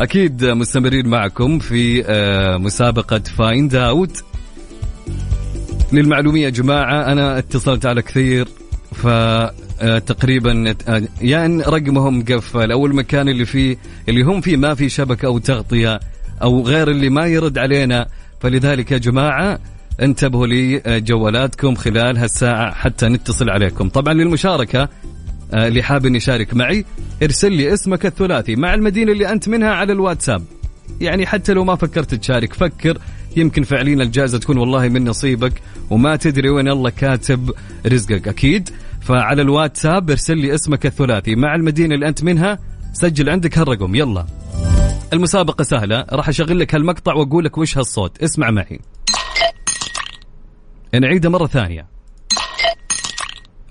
أكيد 0.00 0.44
مستمرين 0.44 1.08
معكم 1.08 1.58
في 1.58 2.04
آه، 2.06 2.56
مسابقة 2.56 3.18
Find 3.18 3.74
Out 3.74 4.24
للمعلومية 5.92 6.44
يا 6.44 6.50
جماعة 6.50 7.12
أنا 7.12 7.38
اتصلت 7.38 7.86
على 7.86 8.02
كثير 8.02 8.48
ف 8.94 9.06
آه، 9.80 9.98
تقريبا 9.98 10.74
آه، 10.88 11.02
يعني 11.20 11.62
رقمهم 11.62 12.18
مقفل 12.18 12.72
أو 12.72 12.86
المكان 12.86 13.28
اللي 13.28 13.44
فيه 13.44 13.76
اللي 14.08 14.22
هم 14.22 14.40
فيه 14.40 14.56
ما 14.56 14.74
في 14.74 14.88
شبكة 14.88 15.26
أو 15.26 15.38
تغطية 15.38 16.00
أو 16.42 16.62
غير 16.62 16.90
اللي 16.90 17.08
ما 17.08 17.26
يرد 17.26 17.58
علينا. 17.58 18.06
فلذلك 18.40 18.92
يا 18.92 18.98
جماعة 18.98 19.58
انتبهوا 20.02 20.46
لجوالاتكم 20.46 21.74
خلال 21.74 22.18
هالساعة 22.18 22.74
حتى 22.74 23.08
نتصل 23.08 23.50
عليكم. 23.50 23.88
طبعا 23.88 24.14
للمشاركة 24.14 24.82
آه، 24.82 24.88
اللي 25.54 25.82
حاب 25.82 26.06
اني 26.06 26.16
يشارك 26.16 26.54
معي 26.54 26.84
ارسل 27.22 27.52
لي 27.52 27.72
اسمك 27.72 28.06
الثلاثي 28.06 28.56
مع 28.56 28.74
المدينة 28.74 29.12
اللي 29.12 29.32
أنت 29.32 29.48
منها 29.48 29.70
على 29.70 29.92
الواتساب. 29.92 30.44
يعني 31.00 31.26
حتى 31.26 31.52
لو 31.52 31.64
ما 31.64 31.76
فكرت 31.76 32.14
تشارك 32.14 32.52
فكر. 32.52 32.98
يمكن 33.36 33.62
فعليا 33.62 33.94
الجائزة 33.94 34.38
تكون 34.38 34.58
والله 34.58 34.88
من 34.88 35.04
نصيبك 35.04 35.62
وما 35.90 36.16
تدري 36.16 36.48
وين 36.50 36.68
الله 36.68 36.90
كاتب 36.90 37.52
رزقك 37.86 38.28
أكيد. 38.28 38.70
فعلى 39.00 39.42
الواتساب 39.42 40.10
ارسل 40.10 40.38
لي 40.38 40.54
اسمك 40.54 40.86
الثلاثي 40.86 41.34
مع 41.34 41.54
المدينة 41.54 41.94
اللي 41.94 42.08
أنت 42.08 42.24
منها. 42.24 42.58
سجل 42.92 43.30
عندك 43.30 43.58
هالرقم 43.58 43.94
يلا. 43.94 44.26
المسابقة 45.12 45.62
سهلة 45.62 46.06
راح 46.12 46.28
أشغل 46.28 46.58
لك 46.58 46.74
هالمقطع 46.74 47.14
وأقول 47.14 47.44
لك 47.44 47.58
وش 47.58 47.78
هالصوت. 47.78 48.22
اسمع 48.22 48.50
معي. 48.50 48.80
نعيده 50.94 51.30
مرة 51.30 51.46
ثانية. 51.46 51.86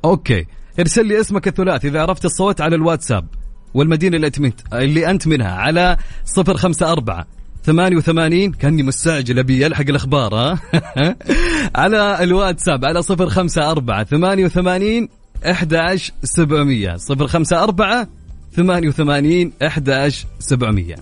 أوكي. 0.05 0.45
ارسل 0.79 1.05
لي 1.05 1.19
اسمك 1.19 1.47
الثلاثي 1.47 1.87
إذا 1.87 2.01
عرفت 2.01 2.25
الصوت 2.25 2.61
على 2.61 2.75
الواتساب 2.75 3.25
والمدينة 3.73 4.15
اللي 4.15 4.27
انت 4.27 4.61
اللي 4.73 5.09
أنت 5.09 5.27
منها 5.27 5.51
على 5.51 5.97
054 6.37 7.25
88 7.65 8.51
كأني 8.51 8.83
مستعجل 8.83 9.39
أبي 9.39 9.67
الحق 9.67 9.89
الأخبار 9.89 10.35
ها؟ 10.35 10.59
على 11.81 12.23
الواتساب 12.23 12.85
على 12.85 13.01
054 13.09 14.03
88 14.03 15.09
11 15.45 16.13
700 16.23 16.97
054 17.09 18.07
88 18.55 19.51
11 19.61 20.27
700 20.39 20.95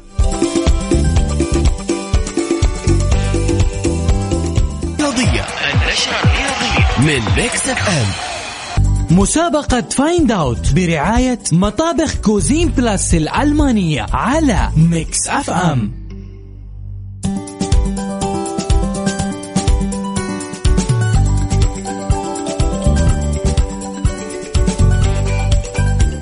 رياضية 5.00 5.46
النشرة 5.74 6.16
الرياضية 6.24 7.00
من 7.00 7.36
Mix 7.36 7.70
FM. 7.70 8.33
مسابقة 9.12 9.82
Find 9.82 10.32
Out 10.32 10.74
برعاية 10.74 11.40
مطابخ 11.52 12.16
Cuisine 12.16 12.70
Plus 12.70 13.14
الألمانية 13.14 14.06
على 14.14 14.70
Mix 14.78 15.28
FM 15.28 16.04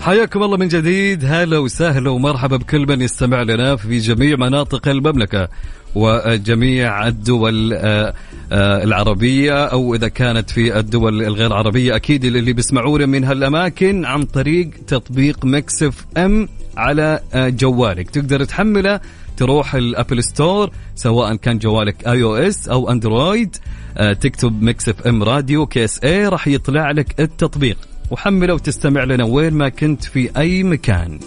حياكم 0.01 0.43
الله 0.43 0.57
من 0.57 0.67
جديد. 0.67 1.25
هلا 1.25 1.57
وسهلا 1.57 2.09
ومرحبا 2.09 2.57
بكل 2.57 2.87
من 2.87 3.01
يستمع 3.01 3.41
لنا 3.41 3.75
في 3.75 3.97
جميع 3.97 4.35
مناطق 4.35 4.87
المملكة. 4.87 5.47
وجميع 5.95 7.07
الدول 7.07 7.73
آه، 7.73 8.13
آه، 8.51 8.83
العربية 8.83 9.65
أو 9.65 9.95
إذا 9.95 10.07
كانت 10.07 10.49
في 10.49 10.79
الدول 10.79 11.23
الغير 11.23 11.53
عربية 11.53 11.95
أكيد 11.95 12.25
اللي 12.25 12.53
بيسمعونا 12.53 13.05
من 13.05 13.23
هالأماكن 13.23 14.05
عن 14.05 14.23
طريق 14.23 14.69
تطبيق 14.87 15.45
Mix 15.45 16.05
FM 16.17 16.49
على 16.77 17.19
آه، 17.33 17.49
جوالك. 17.49 18.09
تقدر 18.09 18.43
تحمله 18.43 18.99
تروح 19.37 19.75
ال 19.75 19.87
App 19.87 20.23
Store 20.23 20.71
سواء 20.95 21.35
كان 21.35 21.57
جوالك 21.57 22.07
iOS 22.07 22.69
أو 22.69 22.91
Android 22.91 23.55
تكتب 24.21 24.61
Mix 24.63 25.07
FM 25.07 25.23
Radio 25.23 25.65
KSA 25.65 26.27
راح 26.27 26.47
يطلع 26.47 26.91
لك 26.91 27.19
التطبيق. 27.19 27.77
وحمله 28.11 28.53
وتستمع 28.53 29.03
لنا 29.03 29.23
وين 29.23 29.53
ما 29.53 29.69
كنت 29.69 30.03
في 30.03 30.29
أي 30.37 30.63
مكان. 30.63 31.19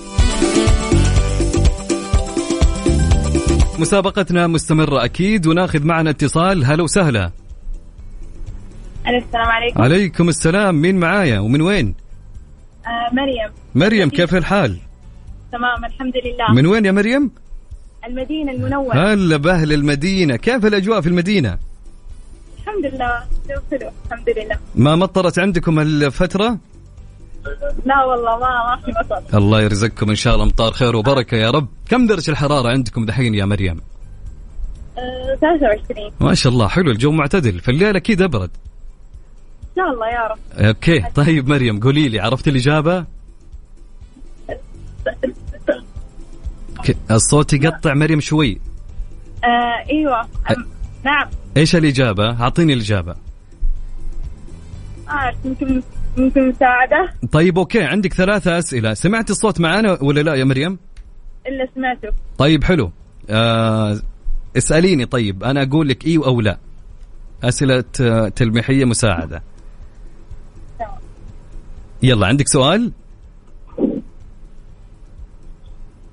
مسابقتنا 3.80 4.46
مستمرة 4.46 5.04
أكيد 5.04 5.46
وناخذ 5.46 5.84
معنا 5.84 6.10
اتصال. 6.10 6.64
هلا 6.64 6.82
وسهلا. 6.82 7.30
السلام 9.06 9.46
عليكم. 9.46 9.82
عليكم 9.82 10.28
السلام. 10.28 10.74
مين 10.80 10.96
معايا؟ 11.00 11.38
ومن 11.38 11.60
وين؟ 11.60 11.94
آه 12.86 13.14
مريم. 13.14 13.50
مريم 13.74 14.10
كيف 14.10 14.34
الحال؟ 14.34 14.78
تمام 15.52 15.84
الحمد 15.84 16.12
لله. 16.16 16.54
من 16.62 16.66
وين 16.66 16.84
يا 16.84 16.92
مريم؟ 16.92 17.30
المدينة 18.06 18.52
المنورة. 18.52 19.12
هلا 19.12 19.36
بأهل 19.36 19.72
المدينة. 19.72 20.36
كيف 20.36 20.66
الأجواء 20.66 21.00
في 21.00 21.08
المدينة؟ 21.08 21.58
الحمد 22.58 22.86
لله. 22.86 23.24
الحمد 24.06 24.28
لله. 24.28 24.58
ما 24.74 24.96
مطرت 24.96 25.38
عندكم 25.38 25.80
الفترة؟ 25.80 26.58
لا 27.86 28.04
والله 28.04 28.38
ما 28.38 28.76
ما 28.76 28.82
في 28.84 28.90
مطر 29.00 29.38
الله 29.38 29.62
يرزقكم 29.62 30.10
إن 30.10 30.16
شاء 30.16 30.34
الله 30.34 30.44
أمطار 30.44 30.72
خير 30.72 30.96
وبركة 30.96 31.36
يا 31.36 31.50
رب. 31.50 31.66
كم 31.88 32.06
درجة 32.06 32.30
الحرارة 32.30 32.68
عندكم 32.68 33.06
دحين 33.06 33.34
يا 33.34 33.44
مريم؟ 33.44 33.80
آه 34.98 35.34
23 35.40 36.10
ما 36.20 36.34
شاء 36.34 36.52
الله 36.52 36.68
حلو 36.68 36.90
الجو 36.90 37.10
معتدل 37.12 37.60
في 37.60 37.70
الليل 37.70 37.96
أكيد 37.96 38.22
أبرد. 38.22 38.50
ان 39.62 39.76
شاء 39.76 39.92
الله 39.94 40.08
يا 40.08 40.26
رب. 40.28 40.38
أوكي 40.66 41.00
طيب 41.14 41.48
مريم 41.48 41.80
قولي 41.80 42.08
لي 42.08 42.20
عرفت 42.20 42.48
الإجابة؟ 42.48 43.04
ك- 46.84 46.96
الصوت 47.10 47.52
يقطع 47.52 47.94
مريم 47.94 48.20
شوي. 48.20 48.60
آه 49.44 49.90
إيوه. 49.90 50.22
أم- 50.22 50.64
نعم. 51.04 51.28
إيش 51.56 51.76
الإجابة؟ 51.76 52.42
أعطيني 52.42 52.72
الإجابة. 52.72 53.14
عارف 55.08 55.36
ممكن 55.44 55.82
ممكن 56.16 56.48
مساعدة؟ 56.48 57.12
طيب 57.32 57.58
أوكي. 57.58 57.82
عندك 57.82 58.12
ثلاثة 58.14 58.58
أسئلة. 58.58 58.94
سمعت 58.94 59.30
الصوت 59.30 59.60
معانا 59.60 59.98
ولا 60.02 60.20
لا 60.20 60.34
يا 60.34 60.44
مريم؟ 60.44 60.78
إلا 61.46 61.68
سمعته. 61.74 62.08
طيب 62.38 62.64
حلو. 62.64 62.90
آه 63.30 63.98
اسأليني. 64.56 65.06
طيب 65.06 65.44
أنا 65.44 65.62
أقول 65.62 65.88
لك 65.88 66.06
إيه 66.06 66.26
أو 66.26 66.40
لا. 66.40 66.58
أسئلة 67.44 67.84
آه، 68.00 68.28
تلميحية 68.28 68.84
مساعدة. 68.84 69.42
يلا 72.02 72.26
عندك 72.26 72.48
سؤال؟ 72.48 72.92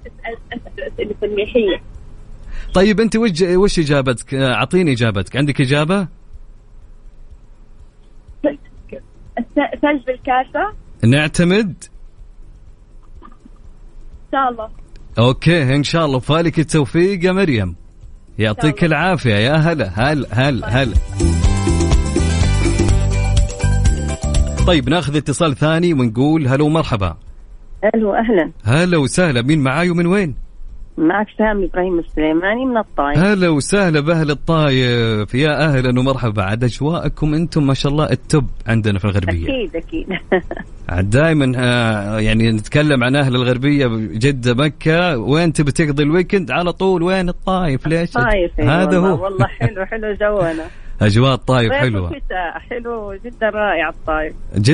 اسال 0.06 0.38
أسأل 0.54 0.94
أسئلة 0.94 1.16
تلميحية. 1.22 1.82
طيب 2.74 3.00
أنت 3.00 3.16
وش 3.16 3.42
وش 3.42 3.80
إجابتك؟ 3.80 4.34
آه، 4.34 4.54
أعطيني 4.54 4.92
إجابتك. 4.92 5.38
عندك 5.38 5.62
إجابة؟ 5.62 6.08
ثلج 9.82 10.04
بالكاسة 10.08 10.74
نعتمد؟ 11.04 11.84
إن 13.24 13.30
شاء 14.32 14.50
الله. 14.50 14.70
أوكي 15.20 15.76
إن 15.76 15.84
شاء 15.84 16.06
الله. 16.06 16.20
فالك 16.20 16.60
التوفيق 16.60 17.26
يا 17.26 17.32
مريم. 17.32 17.76
يعطيك 18.40 18.84
الله. 18.84 18.98
العافية. 18.98 19.36
يا 19.36 19.54
هلا 19.56 20.12
هلا 20.12 20.28
هلا 20.32 20.68
هلا. 20.68 20.96
طيب 24.68 24.90
ناخذ 24.90 25.16
اتصال 25.16 25.56
ثاني 25.56 25.94
ونقول 25.94 26.48
هلا 26.48 26.64
ومرحبا 26.64 27.18
ألو 27.96 28.16
أهلا. 28.16 28.52
هلا 28.64 28.98
وسهلا. 28.98 29.42
مين 29.42 29.60
معاي 29.60 29.90
ومن 29.90 30.06
وين؟ 30.06 30.36
معك 31.02 31.28
سامي 31.38 31.66
إبراهيم 31.66 32.00
السليماني 32.00 32.66
من 32.66 32.78
الطايف 32.78 33.18
هلا 33.18 33.50
وسهلا 33.50 34.00
بأهل 34.00 34.32
الطايف 34.32 35.36
يا 35.36 35.66
أهلا 35.66 36.00
ومرحبا. 36.00 36.44
عاد 36.44 36.64
أجواءكم 36.64 37.34
أنتم 37.34 37.68
ما 37.68 37.74
شاء 37.74 37.92
الله 37.92 38.12
ال 38.12 38.20
top 38.20 38.46
عندنا 38.68 39.00
في 39.00 39.06
الغربية. 39.06 39.48
أكيد 39.48 39.76
أكيد. 39.76 40.08
عاد 40.90 41.10
دائما 41.10 41.46
يعني 42.20 42.52
نتكلم 42.52 43.04
عن 43.04 43.16
أهل 43.16 43.36
الغربية 43.36 43.88
جدة 44.12 44.54
مكة. 44.54 45.18
وين 45.18 45.54
تبي 45.54 45.72
تقضي 45.72 46.04
ال 46.04 46.09
weekend؟ 46.09 46.52
على 46.52 46.74
طول 46.74 47.04
وين 47.04 47.30
الطايف 47.30 47.88
ليش؟ 47.88 48.18
الطايف 48.18 48.60
هذا 48.60 48.98
هو. 48.98 49.24
والله 49.24 49.48
حلو 49.60 49.86
حلو 49.86 50.14
جونا. 50.22 50.66
أجواء 51.02 51.34
الطايف 51.34 51.72
صيف 51.72 51.82
حلوة. 51.82 52.12
حلو 52.70 53.14
جدا 53.26 53.50
رائع 53.50 53.90
الطايف 53.90 54.34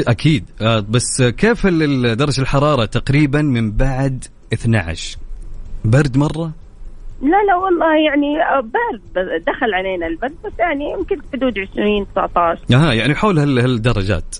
أكيد. 0.09 0.45
آه، 0.61 0.85
بس 0.89 1.21
كيف 1.21 1.67
درجة 1.67 2.41
الحرارة 2.41 2.85
تقريبا 2.85 3.41
من 3.41 3.71
بعد 3.71 4.23
12 4.53 5.17
برد 5.89 6.17
مرة؟ 6.17 6.51
لا 7.21 7.43
لا 7.47 7.55
والله 7.55 7.95
يعني 8.05 8.35
برد 8.61 9.43
دخل 9.47 9.73
علينا 9.73 10.07
البرد 10.07 10.33
بس 10.45 10.51
يعني 10.59 10.91
يمكن 10.91 11.17
حدود 11.33 11.53
20 11.59 12.05
19 12.15 12.59
أها 12.73 12.93
يعني 12.93 13.15
حول 13.15 13.39
هال- 13.39 13.59
هالدرجات. 13.59 14.35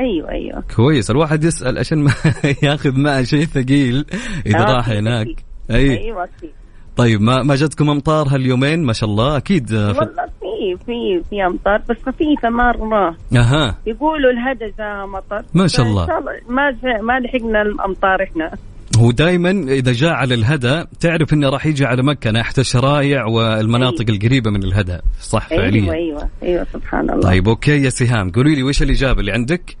أيوه 0.00 0.30
أيوه. 0.30 0.62
كويس 0.76 1.10
الواحد 1.10 1.44
يسأل 1.44 1.78
عشان 1.78 1.98
ما 1.98 2.12
ياخذ 2.62 2.98
معه 2.98 3.22
شيء 3.22 3.44
ثقيل 3.44 4.04
إذا 4.46 4.58
آه، 4.58 4.74
راح 4.76 4.88
أكيد، 4.88 4.98
هناك. 4.98 5.26
أكيد. 5.26 5.40
أي. 5.70 5.98
أيوه 5.98 6.24
أكيد. 6.24 6.50
طيب 6.96 7.20
ما 7.20 7.42
ما 7.42 7.54
جتكم 7.54 7.90
أمطار 7.90 8.26
هاليومين؟ 8.28 8.84
ما 8.84 8.92
شاء 8.92 9.10
الله 9.10 9.36
أكيد 9.36 9.72
آه، 9.72 9.92
في- 9.92 9.98
والله 9.98 10.26
في 10.40 10.76
في 10.86 11.22
في 11.30 11.46
أمطار 11.46 11.82
بس 11.88 11.96
خفيفه 12.06 12.48
مره 12.50 13.16
أها. 13.36 13.76
يقولوا 13.86 14.30
الهدى 14.30 14.72
جاء 14.78 15.06
مطر. 15.06 15.42
ما 15.54 15.66
شاء 15.66 15.86
الله. 15.86 16.06
ما 16.48 16.76
ما 17.02 17.20
لحقنا 17.20 17.62
الأمطار 17.62 18.22
إحنا. 18.22 18.50
هو 18.96 19.10
دائما 19.10 19.50
إذا 19.50 19.92
جاء 19.92 20.12
على 20.12 20.34
الهدى 20.34 20.84
تعرف 21.00 21.32
إنه 21.32 21.48
راح 21.48 21.66
يجي 21.66 21.84
على 21.84 22.02
مكة 22.02 22.30
ناحية 22.30 22.54
الشرايع 22.58 23.26
والمناطق 23.26 24.04
القريبة 24.10 24.50
من 24.50 24.62
الهدى. 24.62 24.98
صح 25.20 25.48
فعليا. 25.48 25.92
أيوه. 25.92 26.28
أيوه 26.42 26.66
سبحان 26.72 27.10
الله. 27.10 27.20
طيب 27.20 27.48
أوكي 27.48 27.82
يا 27.82 27.90
سهام 27.90 28.30
قولي 28.30 28.54
لي 28.54 28.62
وش 28.62 28.82
الاجابه 28.82 29.20
اللي 29.20 29.32
عندك؟ 29.32 29.76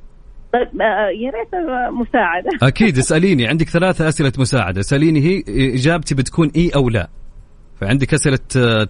طيب 0.52 0.82
آه، 0.82 1.08
يا 1.08 1.30
ريت 1.30 1.54
آه، 1.54 1.90
مساعدة. 1.90 2.50
أكيد 2.68 2.98
اسأليني. 2.98 3.46
عندك 3.46 3.68
ثلاثة 3.68 4.08
أسئلة 4.08 4.32
مساعدة. 4.38 4.80
اسأليني 4.80 5.20
هي 5.20 5.44
إجابتي 5.74 6.14
بتكون 6.14 6.50
إي 6.56 6.70
أو 6.74 6.88
لا. 6.88 7.08
فعندك 7.80 8.14
أسئلة 8.14 8.38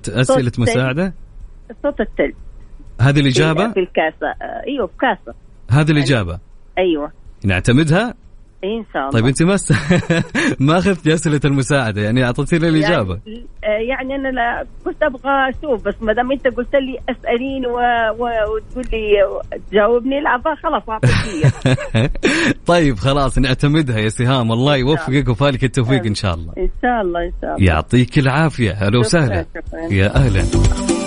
أسئلة 0.09 0.23
صوت 0.23 0.59
مساعدة؟ 0.59 1.15
صوت 1.83 2.01
الثلج 2.01 2.35
هذه 3.01 3.21
الإجابة؟ 3.21 3.73
في 3.73 3.81
الكاسة. 3.81 4.27
آه، 4.43 4.63
أيوه 4.67 4.87
في 4.87 4.93
كاسة. 5.01 5.35
هذه 5.71 5.91
الإجابة. 5.91 6.39
أيوه. 6.79 7.13
نعتمدها؟ 7.45 8.15
إن 8.65 8.85
شاء 8.93 9.03
الله. 9.03 9.11
طيب 9.11 9.27
أنت 9.27 9.43
ما 9.43 9.57
س... 9.57 9.73
ما 10.67 10.79
اخذت 10.79 11.09
اسئله 11.09 11.41
المساعدة 11.45 12.03
يعني 12.03 12.25
اعطيتيني 12.25 12.69
الاجابه 12.69 13.19
يعني, 13.27 13.47
آه، 13.65 13.67
يعني 13.69 14.15
أنا 14.15 14.29
لا 14.29 14.67
كنت 14.85 15.03
أبغى 15.03 15.51
أشوف 15.51 15.85
بس 15.85 15.95
ما 16.01 16.13
دام 16.13 16.33
أنت 16.33 16.47
قلت 16.47 16.75
لي 16.75 16.99
اساليني 17.09 17.67
و... 17.67 17.79
و... 18.19 18.29
وتقول 18.55 18.85
لي 18.93 19.41
تجاوبني 19.71 20.21
لا 20.21 20.43
خلاص 20.63 20.83
أعطيك 20.89 21.13
طيب 22.73 22.97
خلاص 22.97 23.39
نعتمدها 23.39 23.99
يا 23.99 24.09
سهام. 24.09 24.53
الله. 24.53 24.77
يوفقك 24.77 25.29
وفالك 25.29 25.65
التوفيق 25.65 26.07
إن 26.07 26.15
شاء 26.15 26.35
الله. 26.35 26.53
إن 26.59 26.71
شاء 26.83 27.01
الله 27.01 27.25
إن 27.25 27.33
شاء 27.41 27.57
الله. 27.57 27.67
يعطيك 27.67 28.19
العافية. 28.19 28.73
هلا 28.73 28.99
وسهلا. 28.99 29.47
يا 29.91 30.17
أهلا. 30.17 31.02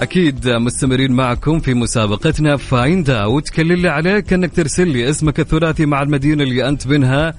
أكيد 0.00 0.48
مستمرين 0.48 1.12
معكم 1.12 1.60
في 1.60 1.74
مسابقتنا. 1.74 2.56
Find 2.56 3.10
Out 3.10 3.48
كل 3.48 3.72
اللي 3.72 3.88
عليك 3.88 4.32
إنك 4.32 4.54
ترسل 4.54 4.88
لي 4.88 5.10
اسمك 5.10 5.40
الثلاثي 5.40 5.86
مع 5.86 6.02
المدينة 6.02 6.42
اللي 6.42 6.68
أنت 6.68 6.86
منها 6.86 7.34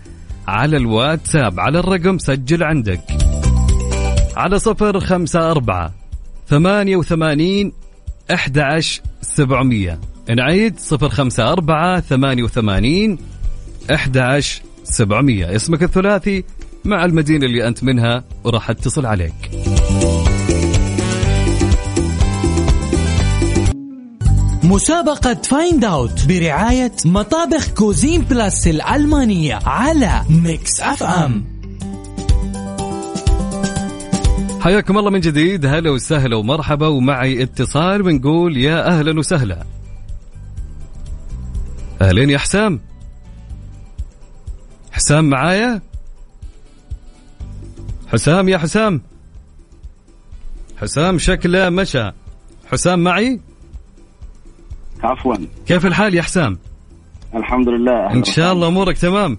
على 0.48 0.78
الواتساب. 0.78 1.60
على 1.60 1.80
الرقم 1.80 2.18
سجل 2.18 2.64
عندك. 2.64 3.02
على 4.38 4.60
صفر 4.60 5.00
خمسة 5.00 5.52
أربعة 5.52 5.94
ثمانية 6.48 6.96
وثمانين 6.96 7.74
أحد 8.34 8.60
عشر 8.60 9.02
سبعمية. 9.22 10.00
نعيد 10.30 10.80
صفر 10.80 11.10
خمسة 11.10 11.52
أربعة 11.52 12.00
ثمانية 12.00 12.44
وثمانين 12.44 13.18
أحد 13.94 14.18
عشر 14.18 14.62
سبعمية. 14.84 15.56
اسمك 15.56 15.84
الثلاثي 15.84 16.44
مع 16.86 17.06
المدينة 17.06 17.46
اللي 17.46 17.68
أنت 17.68 17.84
منها 17.84 18.24
وراح 18.44 18.70
أتصل 18.70 19.06
عليك. 19.06 19.34
مسابقة 24.70 25.34
Find 25.34 25.86
Out 25.86 26.26
برعاية 26.26 26.92
مطابخ 27.06 27.70
Cuisine 27.70 28.22
Plus 28.22 28.68
الألمانية 28.68 29.60
على 29.66 30.24
Mix 30.30 30.82
FM 30.82 31.60
حياكم 34.62 34.98
الله 34.98 35.10
من 35.10 35.20
جديد. 35.20 35.66
هلا 35.66 35.90
وسهلا 35.90 36.36
ومرحبا. 36.36 36.88
ومعي 36.88 37.44
اتصال 37.44 38.04
بنقول 38.04 38.58
يا 38.58 38.88
أهلا 38.88 39.20
وسهلا. 39.20 39.66
أهلين 42.02 42.30
يا 42.30 42.38
حسام؟ 42.38 42.80
حسام 44.92 45.30
معايا؟ 45.30 45.82
حسام 48.08 48.50
يا 48.50 48.58
حسام؟ 48.58 49.02
حسام 50.82 51.18
شكله 51.18 51.70
مشى. 51.70 52.12
حسام 52.72 53.00
معي؟ 53.00 53.40
عفوا. 55.04 55.36
كيف 55.68 55.86
الحال 55.86 56.16
يا 56.16 56.22
حسام؟ 56.22 56.58
الحمد 57.36 57.70
لله 57.70 58.14
إن 58.14 58.24
شاء 58.24 58.54
الله 58.54 58.68
أمورك 58.68 58.98
تمام؟ 58.98 59.38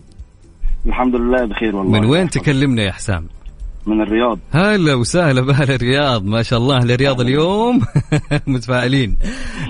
الحمد 0.86 1.14
لله 1.16 1.44
بخير 1.44 1.76
والله. 1.76 2.00
من 2.00 2.04
وين 2.04 2.30
تكلمنا 2.30 2.82
يا 2.82 2.92
حسام؟ 2.92 3.26
من 3.86 4.00
الرياض. 4.00 4.38
هلا 4.52 4.94
وسهلا 4.94 5.40
باهل 5.40 5.70
الرياض 5.70 6.24
ما 6.24 6.42
شاء 6.42 6.58
الله 6.58 6.76
أهل 6.76 6.92
الرياض 6.92 7.20
اليوم 7.20 7.80
متفائلين. 8.46 9.16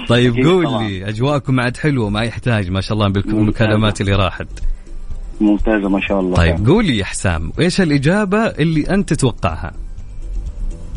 طيب 0.09 0.35
قول. 0.47 0.85
لي 0.85 1.09
أجواءكم 1.09 1.61
عاد 1.61 1.77
حلوة 1.77 2.11
ما 2.11 2.23
يحتاج 2.23 2.71
ما 2.71 2.81
شاء 2.81 2.93
الله 2.93 3.09
بالمكالمات 3.09 4.01
اللي 4.01 4.13
راحت. 4.13 4.49
ممتازة 5.41 5.89
ما 5.89 6.01
شاء 6.01 6.21
الله. 6.21 6.37
طيب 6.37 6.67
قول 6.67 6.85
لي 6.85 6.99
يا 6.99 7.05
حسام 7.05 7.53
إيش 7.61 7.81
الإجابة 7.81 8.39
اللي 8.39 8.91
أنت 8.91 9.13
تتوقعها؟ 9.13 9.73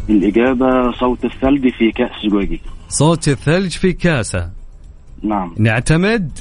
الإجابة 0.10 0.92
صوت 1.00 1.26
الثلج 1.26 1.70
في 1.70 1.92
كأس 1.92 2.12
زجاجي 2.32 2.62
صوت 2.90 3.28
الثلج 3.28 3.72
في 3.72 3.94
كاسة. 3.94 4.50
نعم. 5.24 5.56
نعتمد؟ 5.58 6.40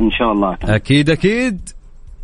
إن 0.00 0.10
شاء 0.10 0.32
الله 0.32 0.54
تعالى. 0.54 0.76
أكيد 0.76 1.10
أكيد. 1.10 1.68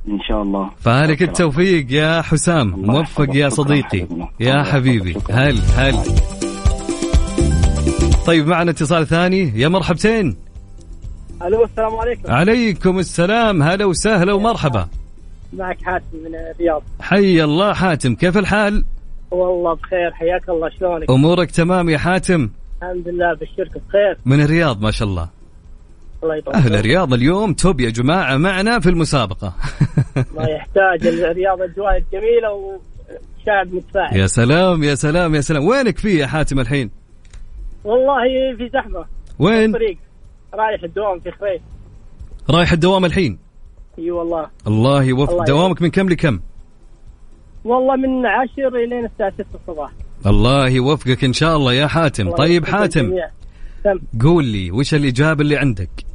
إن 0.09 0.21
شاء 0.29 0.43
الله. 0.43 0.71
فالك 0.81 1.23
التوفيق 1.23 1.93
يا 1.93 2.23
حسام. 2.23 2.69
موفق 2.69 3.37
يا 3.37 3.49
صديقي. 3.49 4.07
يا 4.41 4.63
حبيبي. 4.63 5.17
هل 5.31 5.59
هل؟ 5.77 5.95
طيب 8.27 8.47
معنا 8.47 8.71
اتصال 8.71 9.07
ثاني. 9.07 9.53
يا 9.61 9.69
مرحبتين. 9.69 10.37
ألو 11.43 11.65
السلام 11.65 11.97
عليكم. 11.97 12.33
عليكم 12.33 12.99
السلام. 12.99 13.63
هلا 13.63 13.85
وسهلا 13.85 14.33
ومرحبا. 14.33 14.89
معك 15.53 15.83
حاتم 15.83 16.17
من 16.25 16.35
الرياض. 16.35 16.83
حي 17.01 17.45
الله 17.45 17.73
حاتم. 17.73 18.15
كيف 18.15 18.39
الحال؟ 18.39 18.85
والله 19.31 19.75
بخير. 19.75 20.13
حياك 20.13 20.49
الله 20.49 20.71
شلونك؟ 20.79 21.11
أمورك 21.11 21.51
تمام 21.51 21.91
يا 21.91 21.99
حاتم؟ 21.99 22.51
الحمد 22.83 23.09
لله 23.09 23.35
بالشركة 23.35 23.81
بخير. 23.89 24.19
من 24.27 24.41
الرياض 24.41 24.83
ما 24.83 24.91
شاء 24.91 25.09
الله. 25.09 25.29
الله 26.25 26.37
يطول 26.37 26.55
أهل 26.55 26.75
الرياض 26.75 27.13
اليوم. 27.13 27.53
توب 27.53 27.81
يا 27.81 27.91
جماعة 27.91 28.37
معنا 28.37 28.81
في 28.81 28.91
المسابقة. 28.91 29.55
ما 30.37 30.45
يحتاج. 30.49 31.07
الرياض 31.07 31.63
اجواء 31.63 32.03
جميلة 32.13 32.53
وشعب 32.53 33.75
متفاعل 33.75 34.17
يا 34.17 34.27
سلام 34.27 34.83
يا 34.83 34.95
سلام 34.95 35.35
يا 35.35 35.41
سلام. 35.41 35.65
وينك 35.65 35.99
فيه 35.99 36.21
يا 36.21 36.27
حاتم 36.27 36.61
الحين؟ 36.61 36.91
والله 37.85 38.23
في 38.59 38.71
زحمة. 38.73 39.05
وين؟ 39.39 39.71
الطريق. 39.71 39.99
رايح 40.55 40.83
الدوام 40.83 41.21
في 41.21 41.31
خريف 41.31 41.63
رايح 42.51 42.73
الدوام 42.73 43.05
الحين؟ 43.05 43.39
إي 43.99 44.11
والله. 44.11 44.47
الله 44.67 45.03
يوفق. 45.03 45.45
دوامك 45.47 45.83
من 45.83 45.91
كم 45.91 46.09
لكم؟ 46.09 46.41
والله 47.65 47.97
من 47.97 48.27
عشر 48.27 48.77
الين 48.77 49.05
الساعة 49.05 49.33
6 49.39 49.45
الصباح. 49.55 49.91
الله 50.27 50.69
يوفقك 50.69 51.25
إن 51.25 51.33
شاء 51.33 51.57
الله 51.57 51.73
يا 51.73 51.87
حاتم. 51.87 52.27
الله 52.27 52.37
طيب 52.37 52.65
حاتم 52.65 53.01
الجميع. 53.01 53.31
قول 54.23 54.45
لي 54.45 54.71
وش 54.71 54.95
الإجابة 54.95 55.43
اللي 55.43 55.57
عندك؟ 55.57 56.14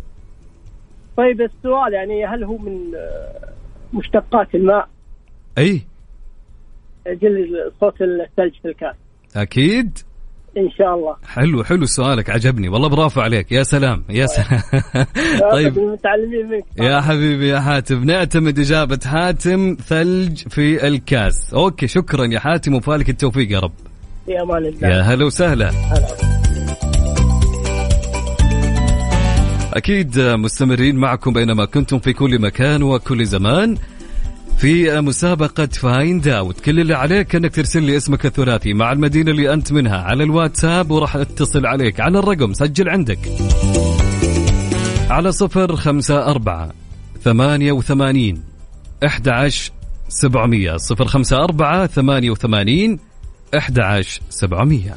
طيب 1.18 1.42
السؤال 1.42 1.94
يعني 1.94 2.26
هل 2.26 2.44
هو 2.44 2.58
من 2.58 2.78
مشتقات 3.94 4.56
الماء؟ 4.56 4.88
أي. 5.58 5.82
جل 7.08 7.72
صوت 7.80 8.02
الثلج 8.02 8.54
في 8.62 8.68
الكاس 8.68 8.96
أكيد. 9.36 9.98
إن 10.58 10.72
شاء 10.72 10.96
الله. 10.96 11.16
حلو 11.28 11.64
حلو 11.64 11.86
سؤالك 11.86 12.30
عجبني. 12.30 12.70
والله 12.70 12.90
برافو 12.90 13.22
عليك. 13.22 13.52
يا 13.52 13.64
سلام 13.64 14.04
يا 14.10 14.26
سلام. 14.26 14.62
طيب. 15.52 15.74
طيب 15.74 15.78
المتعلمين 15.78 16.50
منك. 16.50 16.66
يا 16.78 17.02
حبيبي 17.02 17.48
يا 17.48 17.60
حاتم. 17.60 18.04
نعتمد 18.04 18.60
إجابة 18.60 19.00
حاتم 19.06 19.78
ثلج 19.80 20.48
في 20.48 20.88
الكاس. 20.88 21.54
okay 21.54 21.88
شكرا 21.88 22.26
يا 22.26 22.40
حاتم 22.40 22.74
وفالك 22.74 23.10
التوفيق 23.10 23.52
يا 23.52 23.60
رب. 23.60 23.74
في 24.26 24.42
أمان 24.42 24.66
الله. 24.66 24.88
يا 24.88 25.02
هلا 25.02 25.26
وسهلا. 25.26 25.70
هلا. 25.70 26.49
أكيد 29.80 30.20
مستمرين 30.20 30.96
معكم 30.96 31.34
بينما 31.34 31.66
كنتم 31.66 32.00
في 32.00 32.14
كل 32.14 32.42
مكان 32.42 32.84
وكل 32.84 33.26
زمان. 33.26 33.78
في 34.58 35.02
مسابقة 35.02 35.66
Find 35.66 36.28
Out. 36.28 36.60
كل 36.60 36.80
اللي 36.80 36.94
عليك 36.94 37.36
إنك 37.36 37.56
ترسل 37.56 37.84
لي 37.84 37.98
اسمك 37.98 38.26
الثلاثي 38.26 38.74
مع 38.74 38.92
المدينة 38.92 39.32
اللي 39.32 39.54
أنت 39.54 39.72
منها 39.72 39.98
على 39.98 40.24
الواتساب 40.24 40.92
وراح 40.92 41.16
أتصل 41.16 41.66
عليك 41.66 42.00
على 42.00 42.20
الرقم 42.20 42.54
سجل 42.54 42.90
عندك. 42.90 43.20
على 45.10 45.32
صفر 45.32 45.76
خمسة 45.76 46.26
أربعة 46.32 46.72
ثمانية 47.24 47.72
وثمانين 47.72 48.44
أحد 49.06 49.30
عشر 49.30 49.72
سبعمية. 50.10 50.78
صفر 50.78 51.06
خمسة 51.06 51.38
أربعة 51.38 51.88
ثمانية 51.88 52.30
وثمانين 52.30 53.00
أحد 53.58 53.80
عشر 53.80 54.22
سبعمية. 54.30 54.96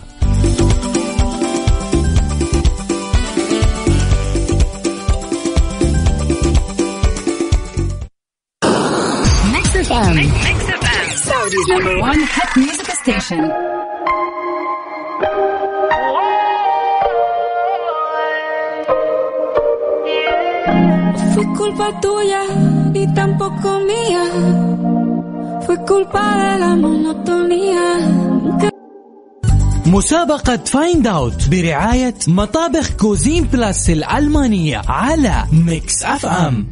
مسابقة 29.87 30.57
Find 30.57 31.07
Out 31.07 31.49
برعاية 31.49 32.15
مطابخ 32.29 32.91
Cuisine 32.91 33.45
Plus 33.45 33.91
الألمانية 33.91 34.83
على 34.89 35.45
Mix 35.53 36.05
FM. 36.05 36.72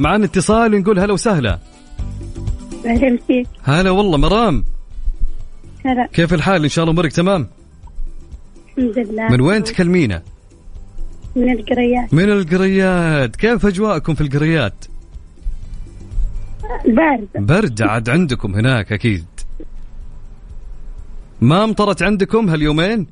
معنا 0.00 0.24
اتصال 0.24 0.74
ونقول 0.74 0.98
هلا 0.98 1.12
وسهلا. 1.12 1.58
أهلا 2.86 3.18
فيك. 3.26 3.46
هلا 3.62 3.90
والله 3.90 4.18
مرام. 4.18 4.64
هلا. 5.86 6.06
كيف 6.12 6.34
الحال؟ 6.34 6.62
إن 6.62 6.68
شاء 6.68 6.82
الله 6.84 6.92
أمورك 6.92 7.12
تمام؟ 7.12 7.48
الحمد 8.78 8.98
لله. 8.98 9.28
من 9.28 9.40
وين 9.40 9.64
تكلمينا؟ 9.64 10.22
من 11.36 11.52
القريات. 11.52 12.14
من 12.14 12.32
القريات. 12.32 13.36
كيف 13.36 13.66
أجواءكم 13.66 14.14
في 14.14 14.20
القريات؟ 14.20 14.74
بارد 16.86 17.28
برد 17.34 17.82
عاد 17.82 18.08
عندكم 18.08 18.54
هناك 18.54 18.92
أكيد. 18.92 19.24
ما 21.40 21.64
أمطرت 21.64 22.02
عندكم 22.02 22.48
هاليومين؟ 22.50 23.06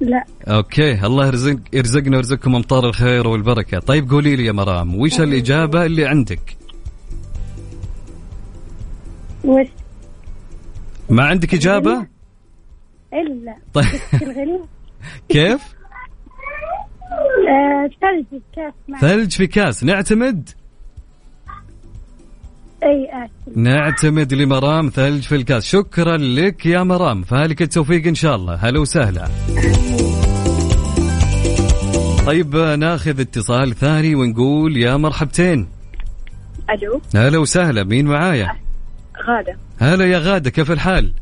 لا. 0.00 0.24
أوكي. 0.48 1.06
الله 1.06 1.26
يرزق 1.26 1.58
يرزقنا 1.72 2.16
ويرزقكم 2.16 2.54
أمطار 2.54 2.86
الخير 2.88 3.28
والبركة. 3.28 3.78
طيب 3.78 4.10
قولي 4.10 4.36
لي 4.36 4.44
يا 4.44 4.52
مرام 4.52 5.00
وش 5.00 5.20
الإجابة 5.20 5.84
اللي 5.86 6.06
عندك؟ 6.06 6.56
وش؟ 9.44 9.66
ما 11.10 11.24
عندك 11.24 11.54
إجابة؟ 11.54 12.06
إلا. 13.12 13.56
طيب. 13.74 13.84
الغريب 14.22 14.60
كيف؟ 15.28 15.60
آه، 17.48 17.90
ثلج 18.00 18.40
كاس 18.56 18.72
معي 18.88 19.00
ثلج 19.00 19.32
في 19.32 19.46
كاس. 19.46 19.84
نعتمد؟ 19.84 20.48
أي 22.82 23.08
اسف 23.24 23.56
نعتمد 23.56 24.34
لمرام 24.34 24.88
ثلج 24.88 25.22
في 25.22 25.34
الكاس. 25.34 25.64
شكرا 25.64 26.16
لك 26.16 26.66
يا 26.66 26.82
مرام. 26.82 27.22
فالك 27.22 27.62
التوفيق 27.62 28.06
إن 28.06 28.14
شاء 28.14 28.36
الله. 28.36 28.54
هلا 28.54 28.80
وسهلا. 28.80 29.28
طيب 32.26 32.56
ناخذ 32.56 33.20
اتصال 33.20 33.74
ثاني 33.74 34.14
ونقول 34.14 34.76
يا 34.76 34.96
مرحبتين. 34.96 35.68
ألو. 36.70 37.00
هلا 37.14 37.38
وسهلا. 37.38 37.84
مين 37.84 38.06
معايا؟ 38.06 38.56
غادة. 39.28 39.56
هلا 39.78 40.06
يا 40.06 40.18
غادة. 40.18 40.50
كيف 40.50 40.70
الحال؟ 40.70 41.12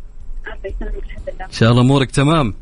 إن 1.40 1.52
شاء 1.52 1.70
الله 1.70 1.82
أمورك 1.82 2.10
تمام. 2.10 2.54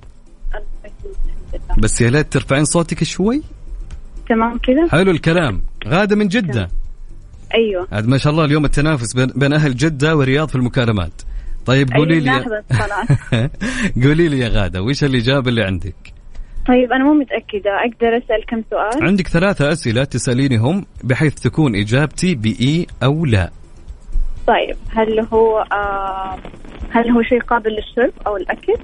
بس 1.78 2.01
يا 2.01 2.11
ليت 2.11 2.32
ترفعين 2.32 2.64
صوتك 2.64 3.05
شوي. 3.05 3.42
تمام 4.28 4.59
كذا 4.59 4.88
حلو 4.88 5.11
الكلام. 5.11 5.62
غادة 5.86 6.16
من 6.16 6.28
جدة. 6.28 6.70
أيوه. 7.55 7.88
عاد 7.92 8.09
ما 8.09 8.18
شاء 8.18 8.32
الله 8.32 8.44
اليوم 8.44 8.64
التنافس 8.64 9.14
بين, 9.16 9.26
بين 9.26 9.52
أهل 9.52 9.74
جدة 9.76 10.16
والرياض 10.16 10.48
في 10.48 10.55
المكالمات. 10.55 11.22
طيب 11.66 11.92
قولي 11.92 12.14
أيوة 12.14 12.24
لي 12.24 12.30
لاحظت 12.30 12.72
خلاص. 12.72 13.18
قولي 14.05 14.28
لي 14.28 14.38
يا 14.38 14.48
غادة 14.48 14.82
وش 14.82 15.05
الإجابة 15.05 15.48
اللي 15.48 15.62
عندك؟ 15.62 15.94
طيب 16.68 16.92
أنا 16.92 17.05
مو 17.05 17.12
متأكدة 17.14 17.70
أقدر 17.70 18.16
أسأل 18.18 18.46
كم 18.48 18.62
سؤال؟ 18.70 19.09
عندك 19.09 19.28
ثلاثة 19.28 19.72
أسئلة 19.72 20.05
تسألينهم 20.05 20.86
بحيث 21.05 21.34
تكون 21.34 21.76
إجابتي 21.76 22.34
بإي 22.34 22.86
أو 23.02 23.24
لا. 23.24 23.50
طيب 24.46 24.76
هل 24.90 25.20
هو 25.32 25.59
آه 25.72 26.38
هل 26.90 27.11
هو 27.11 27.22
شيء 27.22 27.40
قابل 27.42 27.70
للشرب 27.70 28.12
أو 28.26 28.36
الأكل؟ 28.36 28.74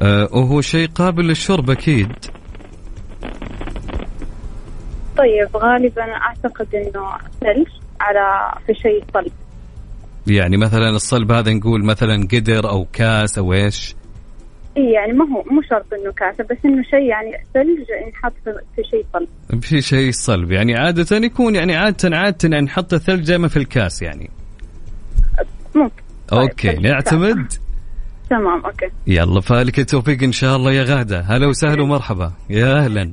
أه 0.00 0.28
وهو 0.32 0.60
شيء 0.60 0.88
قابل 0.88 1.24
للشرب 1.24 1.70
أكيد. 1.70 2.12
طيب 5.18 5.56
غالبا 5.56 6.02
أعتقد 6.02 6.74
إنه 6.74 7.08
ثلج 7.40 7.66
على 8.00 8.52
في 8.66 8.74
شيء 8.74 9.04
صلب. 9.14 9.32
يعني 10.26 10.56
مثلا 10.56 10.88
الصلب 10.90 11.32
هذا 11.32 11.52
نقول 11.52 11.84
مثلا 11.84 12.28
قدر 12.32 12.70
أو 12.70 12.86
كاس 12.92 13.38
أو 13.38 13.52
إيش؟ 13.52 13.94
إي 14.76 14.92
يعني 14.92 15.12
ما 15.12 15.24
هو 15.24 15.42
مو 15.50 15.62
شرط 15.70 15.86
إنه 15.92 16.12
كاسه 16.12 16.44
بس 16.44 16.56
إنه 16.64 16.82
شيء 16.82 17.02
يعني 17.08 17.30
ثلج 17.54 17.86
ينحط 18.06 18.32
في- 18.76 18.82
شيء 18.90 19.06
صلب. 19.12 19.62
في 19.62 19.80
شيء 19.82 20.10
صلب 20.12 20.52
يعني 20.52 20.74
عادة 20.76 21.16
يكون 21.16 21.54
يعني 21.54 21.76
عادة 21.76 22.16
عادة 22.16 22.48
يعني 22.48 22.64
نحط 22.66 22.94
الثلج 22.94 23.26
دائما 23.26 23.48
في 23.48 23.56
الكاس 23.56 24.02
يعني. 24.02 24.30
ممكن. 25.74 26.02
okay 26.32 26.72
طيب، 26.72 26.80
نعتمد؟ 26.80 27.52
تمام 28.30 28.64
okay. 28.64 28.86
يلا 29.06 29.40
فالك 29.40 29.78
التوفيق 29.78 30.22
إن 30.22 30.32
شاء 30.32 30.56
الله 30.56 30.72
يا 30.72 30.82
غادة. 30.82 31.20
هلا 31.20 31.46
وسهلا 31.46 31.82
ومرحبا. 31.82 32.32
يا 32.50 32.78
أهلا. 32.78 33.12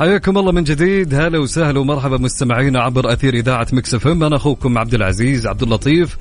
حياكم 0.00 0.38
الله 0.38 0.52
من 0.52 0.64
جديد. 0.64 1.14
هلا 1.14 1.38
وسهلا 1.38 1.80
ومرحبا 1.80 2.18
مستمعينا 2.18 2.80
عبر 2.80 3.12
أثير 3.12 3.34
إذاعة 3.34 3.66
Mix 3.72 3.94
FM. 3.94 4.24
أنا 4.24 4.36
أخوكم 4.36 4.78
عبد 4.78 4.94
العزيز 4.94 5.46
عبد 5.46 5.62
اللطيف. 5.62 6.18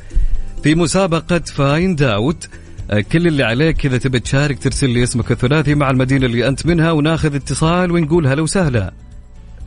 في 0.63 0.75
مسابقة 0.75 1.39
Find 1.39 2.01
Out 2.01 2.47
آه، 2.91 2.99
كل 2.99 3.27
اللي 3.27 3.43
عليك 3.43 3.85
إذا 3.85 3.97
تبي 3.97 4.19
تشارك 4.19 4.59
ترسل 4.59 4.89
لي 4.89 5.03
اسمك 5.03 5.31
الثلاثي 5.31 5.75
مع 5.75 5.89
المدينة 5.89 6.25
اللي 6.25 6.47
أنت 6.47 6.65
منها 6.65 6.91
وناخذ 6.91 7.35
اتصال 7.35 7.91
ونقول 7.91 8.27
هلا 8.27 8.41
وسهلا. 8.41 8.93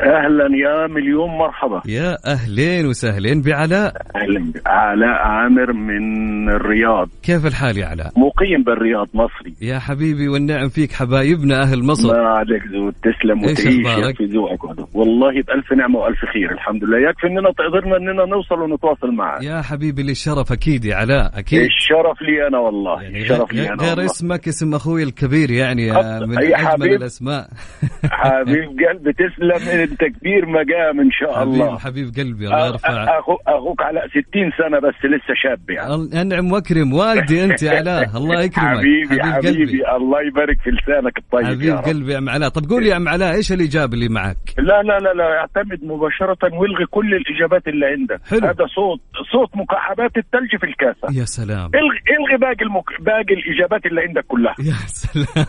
أهلا 0.02 0.44
يا 0.56 0.86
مليون 0.86 1.30
مرحبا. 1.30 1.82
يا 1.86 2.16
أهلين 2.26 2.86
وسهلين 2.86 3.42
بعلاء. 3.42 3.92
أهلا 4.16 4.52
علاء 4.66 5.18
عامر 5.26 5.72
من 5.72 6.48
الرياض. 6.48 7.08
كيف 7.22 7.46
الحال 7.46 7.78
يا 7.78 7.86
علاء؟ 7.86 8.06
مقيم 8.16 8.62
بالرياض 8.66 9.08
مصري. 9.14 9.54
يا 9.62 9.78
حبيبي 9.78 10.28
والنعم 10.28 10.68
فيك 10.68 10.92
حبايبنا 10.92 11.62
أهل 11.62 11.84
مصر. 11.84 12.08
ما 12.08 12.28
عليك 12.28 12.62
زود 12.72 12.94
تسلم 13.02 13.38
وتعيش؟ 13.44 14.08
يكفي 14.08 14.24
ذوقك. 14.24 14.94
والله 14.94 15.32
بألف 15.32 15.72
نعمة 15.72 15.98
وألف 15.98 16.18
خير 16.32 16.52
الحمد 16.52 16.84
لله. 16.84 16.98
يكفي 17.10 17.26
إننا 17.26 17.48
قدرنا 17.48 17.96
إننا 17.96 18.24
نوصل 18.26 18.60
ونتواصل 18.60 19.12
معك. 19.14 19.42
يا 19.42 19.62
حبيبي 19.62 20.02
لي 20.02 20.12
الشرف 20.12 20.52
أكيد 20.52 20.84
يا 20.84 20.96
علاء 20.96 21.38
أكيد. 21.38 21.60
الشرف 21.60 22.22
لي 22.22 22.46
أنا 22.48 22.58
والله 22.58 23.08
الشرف 23.08 23.52
لي 23.52 23.68
أنا 23.68 23.82
غير 23.82 23.90
والله. 23.90 24.04
اسمك 24.04 24.48
اسم 24.48 24.74
أخوي 24.74 25.02
الكبير 25.02 25.50
يعني 25.50 25.90
من 25.90 25.96
أجمل 26.38 26.56
حبيب. 26.56 26.92
الأسماء. 26.92 27.48
حبيب 28.22 28.68
قلبي 28.88 29.12
تسلم. 29.12 29.91
انت 29.92 30.04
كبير 30.04 30.46
مقام 30.46 31.00
إن 31.00 31.10
شاء 31.10 31.34
حبيب 31.40 31.52
الله. 31.54 31.78
حبيب 31.78 32.06
قلبي 32.18 32.46
الله 32.46 32.66
يرفع 32.66 33.18
أخو 33.18 33.32
أخوك 33.46 33.82
على 33.82 34.00
60 34.10 34.22
سنة 34.58 34.78
بس 34.78 34.94
لسه 35.04 35.34
شاب 35.42 35.70
يعني. 35.70 36.20
انعم 36.22 36.52
وأكرم 36.52 36.92
والدي 36.92 37.44
أنت 37.44 37.62
يا 37.62 37.70
علاء 37.78 38.02
الله 38.18 38.40
يكرمك. 38.42 38.66
حبيبي 38.78 39.22
حبيب 39.22 39.32
حبيبي 39.32 39.58
قلبي 39.64 39.96
الله 39.96 40.18
يبارك 40.26 40.56
في 40.64 40.70
لسانك 40.70 41.18
الطيب 41.18 41.44
حبيب 41.46 41.62
يا 41.62 41.74
رب. 41.74 41.84
قلبي 41.84 42.12
يا 42.12 42.18
أم 42.18 42.28
علاء. 42.28 42.48
طب 42.48 42.70
قول 42.70 42.82
لي 42.82 42.88
يا 42.88 42.96
أم 42.96 43.08
علاء 43.08 43.34
إيش 43.34 43.52
الاجابه 43.52 43.94
اللي 43.94 44.08
معك؟ 44.08 44.36
لا 44.58 44.82
لا 44.82 44.98
لا 44.98 45.12
لا 45.14 45.24
اعتمد 45.40 45.84
مباشرة 45.84 46.38
والغي 46.60 46.86
كل 46.90 47.14
الإجابات 47.14 47.68
اللي 47.68 47.86
عندك. 47.86 48.20
حلو. 48.30 48.40
هذا 48.46 48.66
صوت 48.74 49.00
صوت 49.32 49.50
مكعبات 49.56 50.16
الثلج 50.16 50.50
في 50.60 50.66
الكاسة. 50.66 51.20
يا 51.20 51.24
سلام. 51.24 51.70
الغي 51.74 51.98
الغي 52.18 52.36
باقي 52.40 52.62
المك... 52.64 52.84
باقي 53.00 53.34
الإجابات 53.40 53.86
اللي 53.86 54.00
عندك 54.00 54.24
كلها. 54.28 54.54
يا 54.58 54.74
سلام. 54.86 55.46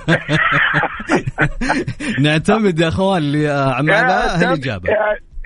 نعتمد 2.24 2.80
يا 2.80 2.88
أخوان 2.88 3.32
لعم 3.32 3.92
علاء. 3.92 4.23
إعتمد- 4.28 4.44
هالاجابه 4.44 4.90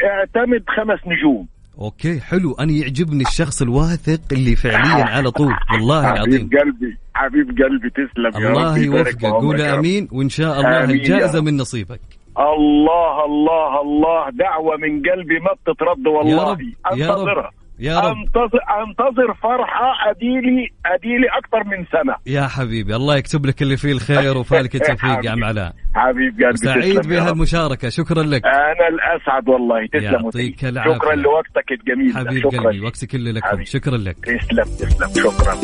إعتمد 0.03 0.63
خمس 0.77 0.99
نجوم. 1.07 1.47
أوكي 1.79 2.19
حلو. 2.19 2.53
أنا 2.59 2.71
يعجبني 2.71 3.23
الشخص 3.23 3.61
الواثق 3.61 4.21
اللي 4.31 4.55
فعليا 4.55 5.05
على 5.05 5.31
طول. 5.31 5.53
والله 5.73 6.13
العظيم. 6.13 6.33
حبيب 6.33 6.59
قلبي 6.59 6.97
حبيب 7.13 7.47
قلبي 7.47 7.89
تسلم 7.89 8.43
يا 8.43 8.49
الله 8.49 8.77
يوفقك. 8.77 9.25
قول. 9.25 9.61
آمين 9.61 10.07
وإن 10.11 10.29
شاء 10.29 10.59
الله 10.59 10.83
الجائزة. 10.83 11.41
من 11.41 11.57
نصيبك. 11.57 11.99
الله 12.37 13.25
الله 13.25 13.81
الله. 13.81 14.29
دعوة 14.29 14.77
من 14.77 15.01
قلبي 15.09 15.39
ما 15.39 15.53
بتترد 15.53 16.07
والله. 16.07 16.31
يا 16.31 16.51
رب، 16.51 16.61
يا 16.97 17.11
رب، 17.11 17.53
يا 17.79 17.99
رب. 17.99 18.15
انتظر 18.17 18.59
أنتظر 18.87 19.33
فرحة 19.33 20.09
اديلي 20.09 20.69
أديلي 20.85 21.27
أكثر 21.37 21.63
من 21.63 21.85
سنة. 21.91 22.15
يا 22.25 22.47
حبيبي 22.47 22.95
الله 22.95 23.17
يكتب 23.17 23.45
لك 23.45 23.61
اللي 23.61 23.77
فيه 23.77 23.91
الخير 23.91 24.37
وفالك 24.37 24.75
التوفيق 24.81 25.25
يا 25.25 25.31
عم 25.31 25.43
علاء. 25.43 25.73
حبيب 25.95 26.43
قلبي 26.43 26.57
سعيد. 26.57 27.07
بهالمشاركه 27.07 27.89
شكرا 27.89 28.23
لك. 28.23 28.45
أنا 28.45 28.87
الأسعد 28.87 29.49
والله 29.49 29.87
تسلم 29.87 30.03
يعطيك 30.03 30.53
وتسلم. 30.53 30.69
العافية. 30.69 30.93
شكرا 30.93 31.15
لوقتك 31.15 31.71
الجميل. 31.71 32.15
حبيب 32.17 32.49
شكرا. 32.51 32.63
قلبي 32.63 32.81
وقتك 32.81 33.15
اللي 33.15 33.31
لكم 33.31 33.63
شكرا 33.63 33.97
لك. 33.97 34.17
تسلم 34.25 34.63
تسلم. 34.63 35.31
شكرا. 35.31 35.55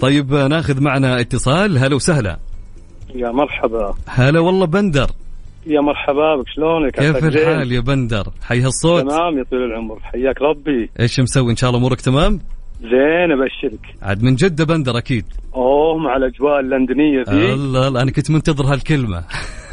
طيب 0.00 0.34
ناخذ 0.34 0.82
معنا 0.82 1.20
اتصال. 1.20 1.78
هلا 1.78 1.94
وسهلا. 1.94 2.38
يا 3.14 3.30
مرحبا. 3.30 3.94
هلا 4.08 4.40
والله 4.40 4.66
بندر. 4.66 5.06
يا 5.66 5.80
مرحبا 5.80 6.36
بك 6.36 6.48
شلونك؟ 6.48 6.92
كيف؟ 6.92 7.24
الحال 7.24 7.72
يا 7.72 7.80
بندر؟ 7.80 8.24
حي 8.42 8.60
هالصوت 8.60 9.02
تمام 9.02 9.38
يا 9.38 9.44
طويل 9.50 9.62
العمر. 9.62 10.00
حياك 10.02 10.42
ربي. 10.42 10.90
إيش 11.00 11.20
مسوي؟ 11.20 11.50
إن 11.50 11.56
شاء 11.56 11.70
الله 11.70 11.80
أمورك 11.80 12.00
تمام؟ 12.00 12.40
زين 12.82 13.32
أبشرك. 13.32 13.80
عاد 14.02 14.22
من 14.22 14.34
جده 14.34 14.64
بندر 14.64 14.98
أكيد. 14.98 15.24
أوه 15.54 15.98
مع 15.98 16.16
الأجواء 16.16 16.60
اللندنية 16.60 17.24
ذي 17.28 17.52
الله 17.52 17.88
الله 17.88 18.02
أنا 18.02 18.10
كنت 18.10 18.30
منتظر 18.30 18.64
هالكلمة. 18.64 19.24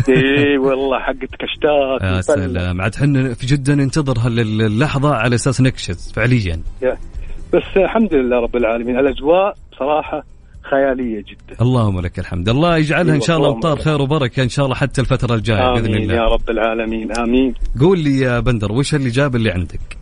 إي 0.10 0.58
والله 0.58 1.00
حقتك 1.00 1.44
اشتاق 1.44 2.04
يا. 2.04 2.22
سلام. 2.22 2.82
عاد 2.82 2.96
حنا 2.96 3.34
في 3.34 3.46
جدة 3.46 3.76
ننتظر 3.76 4.20
هاللحظة 4.20 5.16
على 5.16 5.36
أساس 5.36 5.62
نكشف 5.62 5.98
فعليا. 6.16 6.60
يا. 6.82 6.98
بس 7.54 7.78
الحمد 7.78 8.14
لله 8.14 8.40
رب 8.40 8.56
العالمين. 8.56 9.00
الأجواء 9.00 9.54
بصراحة 9.72 10.24
خيالية 10.72 11.20
جدا. 11.20 11.62
اللهم 11.62 12.00
لك 12.00 12.20
الحمد. 12.20 12.50
الله 12.50 12.78
يجعلها 12.78 13.16
إن 13.16 13.22
شاء 13.22 13.38
الله 13.38 13.52
امطار. 13.54 13.78
خير 13.80 14.02
وبركة 14.02 14.44
إن 14.44 14.50
شاء 14.50 14.66
الله 14.66 14.76
حتى 14.76 15.02
الفترة 15.02 15.36
الجاية 15.36 15.74
بإذن 15.74 15.96
الله. 15.96 16.16
يا 16.16 16.24
رب 16.24 16.50
العالمين 16.50 17.18
آمين. 17.18 17.54
قول 17.80 18.00
لي 18.00 18.20
يا 18.20 18.40
بندر 18.40 18.72
وش 18.72 18.96
الاجابه 18.96 19.36
اللي 19.38 19.52
عندك؟ 19.52 19.98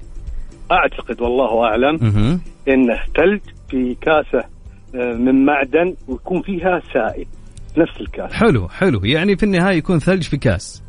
أعتقد 0.72 1.22
والله 1.22 1.64
أعلم 1.64 2.00
أها 2.04 2.40
إنه 2.68 2.96
ثلج 3.18 3.42
في 3.70 3.96
كاسة 4.02 4.46
آه، 4.96 5.14
من 5.14 5.46
معدن 5.46 5.96
ويكون 6.08 6.42
فيها 6.42 6.82
سائل 6.94 7.26
نفس 7.78 8.02
الكاسه 8.02 8.36
حلو 8.36 8.68
حلو. 8.68 9.06
يعني 9.06 9.38
في 9.38 9.44
النهاية 9.44 9.78
يكون 9.78 10.00
ثلج 10.00 10.24
في 10.24 10.38
كاس. 10.38 10.84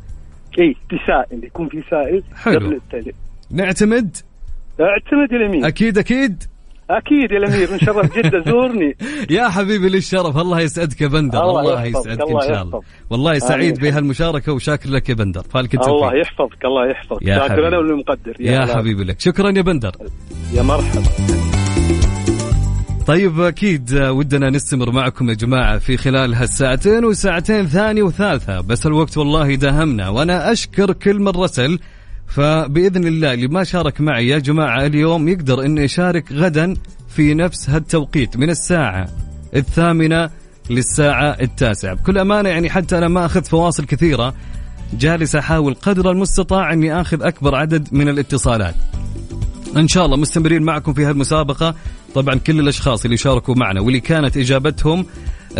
إي 0.59 0.75
تسائل 0.89 1.43
يكون 1.43 1.69
في 1.69 1.83
سائل 1.89 2.23
حلو. 2.35 2.55
قبل 2.55 3.11
نعتمد؟ 3.51 4.17
اعتمد 4.81 5.33
اليمين. 5.33 5.65
أكيد 5.65 5.97
أكيد. 5.97 6.43
أكيد 6.89 7.31
يا 7.31 7.37
الأمير 7.37 7.71
من 7.71 7.79
شرف 7.79 8.17
جده 8.17 8.43
زورني. 8.51 8.95
يا 9.37 9.49
حبيبي 9.49 9.89
لي 9.89 9.97
الشرف 9.97 10.37
الله 10.37 10.59
يسعدك 10.59 11.01
يا 11.01 11.07
بندر 11.07 11.43
الله 11.43 11.59
الله, 11.59 11.85
يسعدك 11.85 12.21
الله 12.21 12.43
ان 12.43 12.53
شاء 12.53 12.63
الله. 12.63 12.81
والله 13.09 13.39
سعيد. 13.39 13.79
بهالمشاركة 13.79 14.53
وشاكر 14.53 14.89
لك 14.89 15.09
يا 15.09 15.13
بندر. 15.13 15.41
فالك 15.41 15.73
التوفيق 15.73 15.93
الله 15.93 16.15
يحفظك 16.15 16.65
الله 16.65 16.87
يحفظك. 16.89 17.21
يا 17.21 17.39
شاكر. 17.39 17.67
أنا 17.67 17.77
والمقدر. 17.77 18.35
يا 18.39 18.59
هلا. 18.63 18.77
حبيبي 18.77 19.03
لك. 19.03 19.19
شكرا 19.19 19.49
يا 19.49 19.61
بندر. 19.61 19.91
يا 20.53 20.61
مرحبا. 20.61 21.03
طيب 23.07 23.41
أكيد 23.41 23.93
ودنا 23.93 24.49
نستمر 24.49 24.91
معكم 24.91 25.29
يا 25.29 25.33
جماعة 25.33 25.77
في 25.77 25.97
خلال 25.97 26.33
هالساعتين 26.35 27.05
وساعتين 27.05 27.67
ثانية 27.67 28.03
وثالثة. 28.03 28.61
بس 28.61 28.85
الوقت 28.85 29.17
والله 29.17 29.55
داهمنا 29.55 30.09
وأنا 30.09 30.51
أشكر 30.51 30.93
كل 30.93 31.19
من 31.19 31.27
رسل 31.27 31.79
فبإذن 32.35 33.07
الله 33.07 33.33
اللي 33.33 33.47
ما 33.47 33.63
شارك 33.63 34.01
معي 34.01 34.27
يا 34.27 34.39
جماعة 34.39 34.85
اليوم 34.85 35.27
يقدر 35.27 35.65
انه 35.65 35.81
يشارك 35.81 36.31
غدا 36.31 36.73
في 37.09 37.33
نفس 37.33 37.69
هالتوقيت 37.69 38.37
من 38.37 38.49
الساعة 38.49 39.09
الثامنة 39.55 40.29
للساعة 40.69 41.37
التاسعة. 41.41 41.93
بكل 41.93 42.17
أمانة 42.17 42.49
يعني 42.49 42.69
حتى 42.69 42.97
أنا 42.97 43.07
ما 43.07 43.25
اخذت 43.25 43.47
فواصل 43.47 43.85
كثيرة 43.85 44.33
جالس 44.93 45.35
أحاول 45.35 45.73
قدر 45.73 46.11
المستطاع 46.11 46.73
إني 46.73 47.01
آخذ 47.01 47.23
أكبر 47.23 47.55
عدد 47.55 47.87
من 47.91 48.09
الاتصالات. 48.09 48.75
إن 49.77 49.87
شاء 49.87 50.05
الله 50.05 50.17
مستمرين 50.17 50.63
معكم 50.63 50.93
في 50.93 51.05
هالمسابقة. 51.05 51.75
طبعا 52.15 52.35
كل 52.35 52.59
الأشخاص 52.59 53.05
اللي 53.05 53.17
شاركوا 53.17 53.55
معنا 53.55 53.81
واللي 53.81 53.99
كانت 53.99 54.37
إجابتهم 54.37 55.05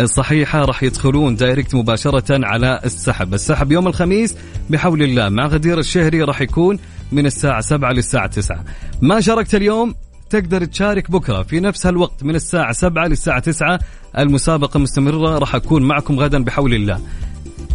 صحيحة 0.04 0.64
راح 0.64 0.82
يدخلون 0.82 1.36
دايركت 1.36 1.74
مباشرة 1.74 2.46
على 2.46 2.80
السحب. 2.84 3.34
السحب 3.34 3.72
يوم 3.72 3.86
الخميس 3.86 4.36
بحول 4.70 5.02
الله. 5.02 5.28
مع 5.28 5.46
غدير 5.46 5.78
الشهري 5.78 6.22
راح 6.22 6.40
يكون 6.40 6.78
من 7.12 7.26
الساعة 7.26 7.60
7 7.60 7.92
للساعة 7.92 8.26
9 8.26 8.64
ما 9.02 9.20
شاركت 9.20 9.54
اليوم؟ 9.54 9.94
تقدر 10.30 10.64
تشارك 10.64 11.10
بكرة 11.10 11.42
في 11.42 11.60
نفس 11.60 11.86
هالوقت 11.86 12.24
من 12.24 12.34
الساعة 12.34 12.72
7 12.72 13.06
للساعة 13.06 13.38
9 13.40 13.78
المسابقة 14.18 14.78
مستمرة 14.80 15.38
راح 15.38 15.54
أكون 15.54 15.82
معكم 15.82 16.20
غدا 16.20 16.44
بحول 16.44 16.74
الله. 16.74 17.00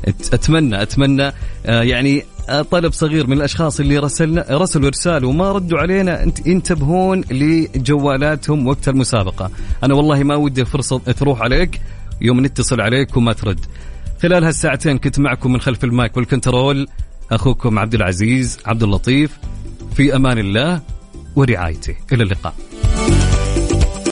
أت- 0.08 0.34
اتمنى 0.34 0.82
أتمنى 0.82 1.32
آه، 1.66 1.82
يعني 1.82 2.24
آه، 2.50 2.62
طلب 2.62 2.94
صغير 2.94 3.28
من 3.28 3.34
الأشخاص 3.38 3.80
اللي 3.80 3.98
رسلنا 3.98 4.46
رسلوا 4.52 4.90
رسالة 4.90 5.28
وما 5.28 5.52
ردوا 5.52 5.80
علينا. 5.80 6.32
ينتبهون 6.46 7.22
لجوالاتهم 7.32 8.68
وقت 8.68 8.88
المسابقة. 8.90 9.52
أنا 9.84 9.94
والله 9.94 10.24
ما 10.24 10.36
ودي 10.36 10.62
الفرصه 10.62 10.98
تروح 11.00 11.42
عليك. 11.42 11.82
يوم 12.22 12.46
نتصل 12.46 12.82
عليك 12.82 13.18
وما 13.18 13.34
ترد. 13.34 13.60
خلال 14.22 14.44
هالساعتين 14.44 14.98
كنت 14.98 15.20
معكم 15.20 15.54
من 15.54 15.62
خلف 15.62 15.84
المايك 15.84 16.18
والكنترول 16.18 16.88
أخوكم 17.32 17.80
عبد 17.80 17.94
العزيز 17.94 18.60
عبد 18.66 18.84
اللطيف 18.84 19.38
في 19.96 20.16
أمان 20.16 20.38
الله 20.38 20.82
ورعايته. 21.36 21.96
إلى 22.12 22.24
اللقاء. 22.24 22.54